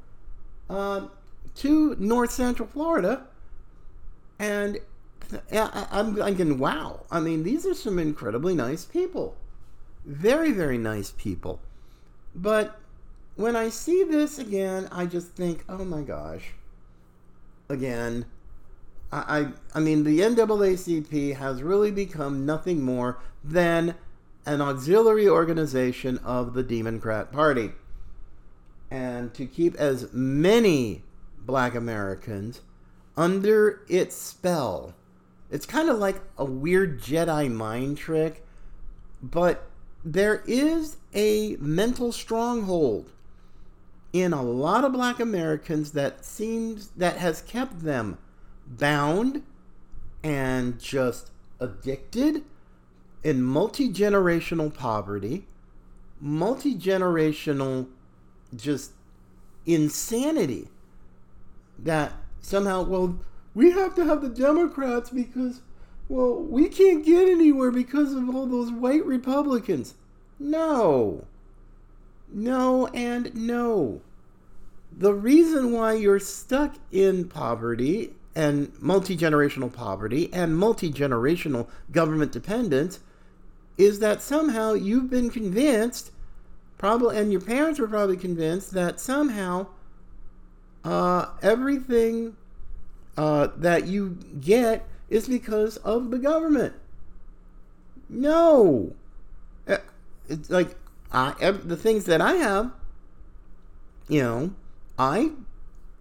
uh, 0.70 1.08
to 1.56 1.96
North 2.00 2.32
Central 2.32 2.68
Florida. 2.68 3.28
And 4.40 4.80
I'm 5.52 6.16
thinking, 6.16 6.58
wow, 6.58 7.06
I 7.12 7.20
mean, 7.20 7.44
these 7.44 7.66
are 7.68 7.76
some 7.76 8.00
incredibly 8.00 8.56
nice 8.56 8.86
people. 8.86 9.36
Very, 10.06 10.52
very 10.52 10.78
nice 10.80 11.12
people. 11.12 11.60
But 12.34 12.80
when 13.40 13.56
I 13.56 13.70
see 13.70 14.04
this 14.04 14.38
again, 14.38 14.90
I 14.92 15.06
just 15.06 15.30
think, 15.30 15.64
oh 15.70 15.86
my 15.86 16.02
gosh. 16.02 16.50
Again, 17.70 18.26
I, 19.14 19.40
I, 19.40 19.48
I 19.76 19.80
mean, 19.80 20.04
the 20.04 20.20
NAACP 20.20 21.38
has 21.38 21.64
really 21.64 21.90
become 21.90 22.46
nothing 22.46 22.82
more 22.82 23.18
than 23.42 23.96
an 24.46 24.60
auxiliary 24.60 25.30
organization 25.30 26.18
of 26.18 26.54
the 26.54 26.64
Democrat 26.64 27.32
Party. 27.32 27.72
And 28.92 29.34
to 29.36 29.46
keep 29.46 29.74
as 29.76 30.12
many 30.12 31.04
black 31.46 31.76
Americans 31.76 32.60
under 33.16 33.84
its 33.88 34.18
spell. 34.18 34.96
It's 35.50 35.66
kind 35.66 35.88
of 35.88 35.98
like 35.98 36.20
a 36.38 36.44
weird 36.44 37.02
Jedi 37.02 37.50
mind 37.50 37.98
trick, 37.98 38.46
but 39.24 39.70
there 40.04 40.44
is 40.46 40.98
a 41.14 41.56
mental 41.62 42.12
stronghold 42.12 43.10
in 44.12 44.34
a 44.34 44.42
lot 44.42 44.84
of 44.84 44.94
black 44.94 45.20
Americans 45.20 45.92
that 45.92 46.26
seems 46.26 46.90
that 46.98 47.18
has 47.18 47.42
kept 47.42 47.82
them 47.84 48.18
bound 48.66 49.44
and 50.24 50.80
just 50.80 51.32
addicted 51.60 52.44
in 53.24 53.44
multi-generational 53.44 54.74
poverty, 54.74 55.46
multi-generational 56.20 57.88
just 58.56 58.92
insanity 59.66 60.68
that 61.78 62.12
somehow 62.42 62.82
well 62.82 63.20
we 63.54 63.72
have 63.72 63.94
to 63.94 64.04
have 64.06 64.22
the 64.22 64.30
Democrats 64.30 65.12
because 65.12 65.62
well 66.08 66.36
we 66.36 66.68
can't 66.68 67.06
get 67.06 67.28
anywhere 67.28 67.70
because 67.72 68.14
of 68.14 68.34
all 68.34 68.48
those 68.48 68.72
white 68.72 69.06
Republicans. 69.06 69.94
No. 70.40 71.26
No 72.32 72.88
and 72.88 73.34
no. 73.36 74.02
The 74.92 75.14
reason 75.14 75.72
why 75.72 75.94
you're 75.94 76.20
stuck 76.20 76.76
in 76.92 77.28
poverty 77.28 78.14
and 78.36 78.72
multi 78.80 79.18
generational 79.18 79.72
poverty 79.72 80.30
and 80.34 80.58
multi 80.58 80.92
generational 80.92 81.68
government 81.92 82.32
dependence 82.32 83.00
is 83.78 84.00
that 84.00 84.22
somehow 84.22 84.74
you've 84.74 85.10
been 85.10 85.30
convinced, 85.30 86.12
probably, 86.78 87.18
and 87.18 87.32
your 87.32 87.42
parents 87.42 87.80
were 87.80 87.88
probably 87.88 88.18
convinced 88.18 88.72
that 88.72 89.00
somehow 89.00 89.68
uh, 90.84 91.28
everything 91.42 92.36
uh, 93.18 93.48
that 93.56 93.88
you 93.88 94.18
get 94.40 94.86
is 95.10 95.28
because 95.28 95.78
of 95.78 96.12
the 96.12 96.20
government. 96.20 96.74
No. 98.10 98.94
Uh, 99.68 99.78
it's 100.28 100.50
like 100.50 100.76
I, 101.12 101.52
the 101.52 101.78
things 101.78 102.06
that 102.06 102.22
I 102.22 102.34
have, 102.34 102.72
you 104.08 104.22
know, 104.22 104.54
I 104.98 105.32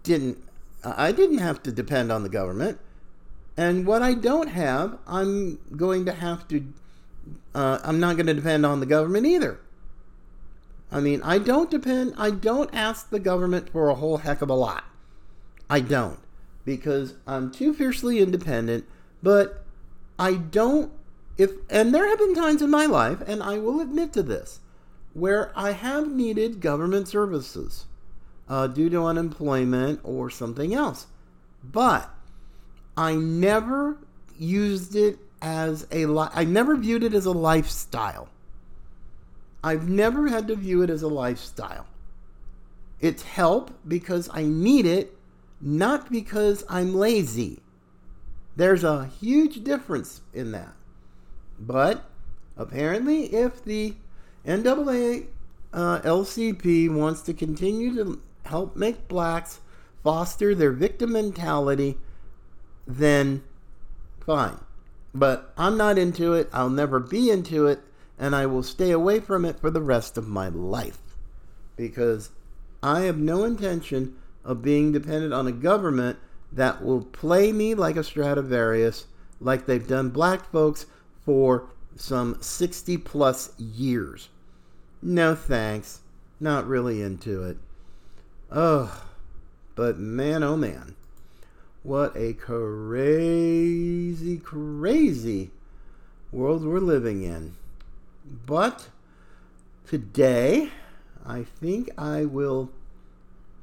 didn't 0.03 0.39
I 0.85 1.13
didn't 1.13 1.39
have 1.39 1.63
to 1.65 1.73
depend 1.73 2.13
on 2.13 2.23
the 2.23 2.29
government. 2.29 2.79
And 3.57 3.87
what 3.87 4.03
I 4.03 4.15
don't 4.15 4.49
have, 4.49 4.99
I'm 5.07 5.59
going 5.77 6.05
to 6.05 6.13
have 6.13 6.47
to 6.49 6.73
uh, 7.55 7.79
I'm 7.83 8.01
not 8.01 8.17
going 8.17 8.27
to 8.27 8.35
depend 8.35 8.65
on 8.65 8.81
the 8.81 8.87
government 8.87 9.27
either. 9.27 9.61
I 10.91 11.01
mean, 11.01 11.21
I 11.23 11.39
don't 11.39 11.71
depend 11.71 12.15
I 12.17 12.31
don't 12.31 12.71
ask 12.73 13.11
the 13.11 13.21
government 13.21 13.71
for 13.71 13.89
a 13.89 13.95
whole 13.95 14.19
heck 14.19 14.43
of 14.43 14.51
a 14.51 14.55
lot. 14.55 14.85
I 15.71 15.81
don't 15.81 16.19
because 16.65 17.15
I'm 17.27 17.51
too 17.51 17.75
fiercely 17.75 18.21
independent, 18.21 18.85
but 19.23 19.65
I 20.19 20.35
don't 20.35 20.93
if 21.37 21.53
and 21.71 21.95
there 21.95 22.09
have 22.09 22.19
been 22.19 22.35
times 22.35 22.63
in 22.63 22.71
my 22.71 22.87
life 22.87 23.23
and 23.27 23.43
I 23.43 23.59
will 23.59 23.81
admit 23.81 24.13
to 24.15 24.23
this 24.23 24.61
where 25.19 25.53
I 25.57 25.73
have 25.73 26.11
needed 26.11 26.61
government 26.61 27.09
services 27.09 27.87
uh, 28.49 28.67
due 28.67 28.91
to 28.91 29.05
unemployment 29.05 30.01
or 30.05 30.31
something 30.31 30.75
else. 30.75 31.07
But 31.63 32.11
I 32.97 33.15
never 33.15 33.99
used 34.39 34.95
it 34.95 35.19
as 35.41 35.87
a 35.91 36.07
li- 36.07 36.31
I 36.33 36.45
never 36.45 36.77
viewed 36.77 37.03
it 37.03 37.15
as 37.15 37.27
a 37.27 37.33
lifestyle. 37.33 38.29
I've 39.63 39.89
never 39.89 40.29
had 40.29 40.49
to 40.49 40.57
view 40.57 40.83
it 40.83 40.91
as 40.91 41.03
a 41.03 41.09
lifestyle. 41.09 41.87
It's 43.01 43.23
help 43.23 43.71
because 43.87 44.29
I 44.33 44.45
need 44.45 44.87
it 44.87 45.17
not 45.61 46.11
because 46.11 46.65
I'm 46.69 46.95
lazy. 46.95 47.61
There's 48.57 48.85
a 48.85 49.07
huge 49.07 49.65
difference 49.65 50.21
in 50.33 50.53
that. 50.53 50.75
But 51.59 52.05
apparently, 52.57 53.27
if 53.35 53.65
the 53.65 53.95
NAACP 54.47 55.27
uh, 55.73 56.01
LCP 56.01 56.93
wants 56.93 57.23
to 57.23 57.35
continue 57.35 57.95
to 57.95 58.21
help 58.45 58.77
make 58.77 59.09
blacks 59.09 59.61
foster 60.03 60.55
their 60.55 60.73
victim 60.73 61.13
mentality, 61.13 61.99
then 62.87 63.43
fine. 64.21 64.59
But 65.15 65.53
I'm 65.57 65.77
not 65.77 65.99
into 65.99 66.35
it. 66.35 66.49
I'll 66.53 66.71
never 66.71 67.01
be 67.01 67.31
into 67.31 67.67
it. 67.67 67.81
And 68.19 68.35
I 68.35 68.47
will 68.47 68.63
stay 68.63 68.91
away 68.91 69.21
from 69.21 69.45
it 69.45 69.61
for 69.61 69.71
the 69.71 69.81
rest 69.81 70.17
of 70.17 70.27
my 70.27 70.49
life. 70.49 71.01
Because 71.77 72.31
I 72.83 73.01
have 73.01 73.19
no 73.19 73.45
intention 73.45 74.17
of 74.45 74.63
being 74.63 74.93
dependent 74.93 75.33
on 75.33 75.47
a 75.47 75.53
government 75.53 76.19
that 76.51 76.83
will 76.83 77.03
play 77.03 77.53
me 77.53 77.75
like 77.75 77.97
a 77.97 78.05
Stradivarius, 78.05 79.07
like 79.41 79.67
they've 79.67 79.87
done 79.87 80.09
black 80.09 80.51
folks 80.51 80.87
for 81.25 81.69
some 82.01 82.37
60 82.41 82.97
plus 82.99 83.53
years. 83.59 84.29
No 85.03 85.35
thanks. 85.35 86.01
Not 86.41 86.67
really 86.67 87.03
into 87.03 87.43
it. 87.43 87.57
Oh, 88.51 89.05
but 89.75 89.99
man, 89.99 90.43
oh 90.43 90.57
man. 90.57 90.95
What 91.83 92.17
a 92.17 92.33
crazy, 92.33 94.39
crazy 94.39 95.51
world 96.33 96.65
we're 96.65 96.81
living 96.81 97.23
in. 97.23 97.55
But 98.47 98.89
today, 99.87 100.71
I 101.27 101.45
think 101.45 101.91
I 101.99 102.25
will 102.25 102.71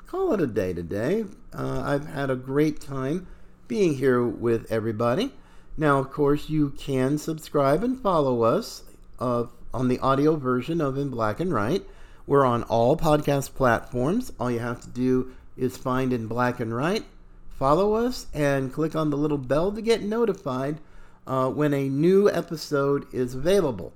call 0.08 0.34
it 0.34 0.42
a 0.42 0.48
day 0.48 0.74
today. 0.74 1.26
Uh, 1.54 1.82
I've 1.86 2.08
had 2.08 2.30
a 2.30 2.36
great 2.36 2.80
time 2.80 3.28
being 3.68 3.96
here 3.96 4.24
with 4.24 4.72
everybody. 4.72 5.34
Now, 5.78 6.00
of 6.00 6.12
course, 6.12 6.50
you 6.50 6.70
can 6.70 7.18
subscribe 7.18 7.84
and 7.84 8.00
follow 8.00 8.44
us 8.44 8.84
uh, 9.20 9.46
on 9.74 9.90
the 9.90 10.00
audio 10.00 10.38
version 10.38 10.80
of 10.80 10.98
In 10.98 11.10
Black 11.10 11.40
and 11.42 11.54
Right. 11.54 11.84
We're 12.26 12.46
on 12.46 12.64
all 12.64 12.96
podcast 12.96 13.56
platforms. 13.56 14.32
All 14.40 14.50
you 14.50 14.60
have 14.60 14.82
to 14.82 14.90
do 14.90 15.34
is 15.58 15.76
find 15.76 16.14
In 16.14 16.28
Black 16.28 16.60
and 16.60 16.74
Right, 16.74 17.04
follow 17.50 17.94
us, 17.94 18.28
and 18.34 18.74
click 18.74 18.96
on 18.96 19.10
the 19.10 19.18
little 19.18 19.38
bell 19.38 19.72
to 19.72 19.82
get 19.82 20.02
notified 20.02 20.80
uh, 21.28 21.50
when 21.50 21.74
a 21.74 21.90
new 21.90 22.30
episode 22.30 23.06
is 23.14 23.36
available. 23.36 23.94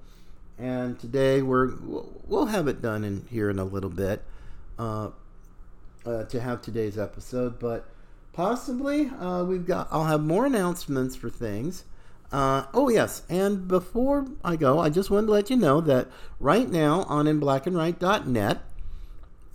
And 0.58 1.00
today 1.00 1.42
we're 1.42 1.74
we'll 2.28 2.48
have 2.48 2.68
it 2.68 2.82
done 2.82 3.06
in 3.06 3.26
here 3.30 3.50
in 3.50 3.58
a 3.58 3.64
little 3.64 3.90
bit 3.90 4.22
uh, 4.78 5.10
uh, 6.06 6.26
to 6.26 6.42
have 6.42 6.62
today's 6.62 6.98
episode, 6.98 7.60
but 7.60 7.86
possibly 8.34 9.10
uh, 9.10 9.44
we've 9.44 9.66
got 9.66 9.88
I'll 9.92 10.06
have 10.06 10.22
more 10.22 10.46
announcements 10.46 11.16
for 11.16 11.30
things. 11.30 11.86
Uh, 12.32 12.66
oh, 12.74 12.90
yes. 12.90 13.24
And 13.30 13.68
before 13.68 14.28
I 14.44 14.56
go, 14.56 14.80
I 14.80 14.90
just 14.90 15.10
wanted 15.10 15.28
to 15.28 15.34
let 15.34 15.50
you 15.50 15.58
know 15.58 15.82
that 15.82 16.08
right 16.40 16.70
now 16.70 17.04
on 17.04 17.26
inblackandright.net, 17.26 18.60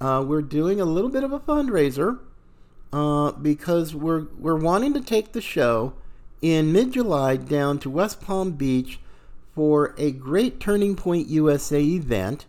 uh, 0.00 0.24
we're 0.26 0.42
doing 0.42 0.80
a 0.80 0.84
little 0.84 1.10
bit 1.10 1.22
of 1.22 1.32
a 1.32 1.38
fundraiser 1.38 2.18
uh, 2.92 3.32
because 3.32 3.94
we're, 3.94 4.26
we're 4.38 4.58
wanting 4.58 4.92
to 4.94 5.00
take 5.00 5.32
the 5.32 5.40
show 5.40 5.94
in 6.42 6.72
mid 6.72 6.92
July 6.92 7.36
down 7.36 7.78
to 7.78 7.90
West 7.90 8.20
Palm 8.20 8.52
Beach 8.52 8.98
for 9.54 9.94
a 9.96 10.10
great 10.10 10.58
Turning 10.58 10.96
Point 10.96 11.28
USA 11.28 11.80
event. 11.80 12.46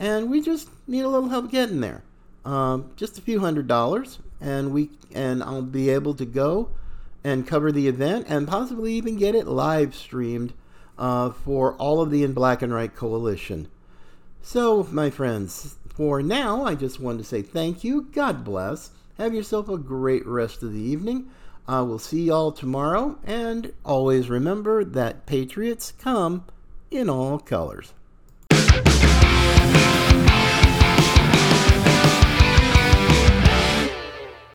And 0.00 0.30
we 0.30 0.42
just 0.42 0.68
need 0.88 1.02
a 1.02 1.08
little 1.08 1.28
help 1.28 1.50
getting 1.50 1.80
there. 1.80 2.02
Um, 2.44 2.90
just 2.96 3.18
a 3.18 3.22
few 3.22 3.40
hundred 3.40 3.68
dollars, 3.68 4.18
and 4.40 4.72
we 4.72 4.90
and 5.14 5.42
I'll 5.42 5.62
be 5.62 5.90
able 5.90 6.14
to 6.14 6.24
go 6.24 6.70
and 7.22 7.46
cover 7.46 7.70
the 7.70 7.88
event 7.88 8.26
and 8.28 8.48
possibly 8.48 8.94
even 8.94 9.16
get 9.16 9.34
it 9.34 9.46
live 9.46 9.94
streamed 9.94 10.52
uh, 10.98 11.30
for 11.30 11.74
all 11.74 12.00
of 12.00 12.10
the 12.10 12.22
In 12.22 12.32
Black 12.32 12.62
and 12.62 12.72
Right 12.72 12.94
Coalition. 12.94 13.68
So, 14.42 14.86
my 14.90 15.10
friends, 15.10 15.76
for 15.88 16.22
now, 16.22 16.64
I 16.64 16.74
just 16.74 17.00
wanted 17.00 17.18
to 17.18 17.24
say 17.24 17.42
thank 17.42 17.84
you. 17.84 18.08
God 18.12 18.44
bless. 18.44 18.90
Have 19.18 19.34
yourself 19.34 19.68
a 19.68 19.76
great 19.76 20.26
rest 20.26 20.62
of 20.62 20.72
the 20.72 20.80
evening. 20.80 21.28
I 21.68 21.82
will 21.82 21.98
see 21.98 22.24
y'all 22.24 22.52
tomorrow, 22.52 23.18
and 23.24 23.72
always 23.84 24.30
remember 24.30 24.82
that 24.82 25.26
Patriots 25.26 25.92
come 25.92 26.44
in 26.90 27.10
all 27.10 27.38
colors. 27.38 27.92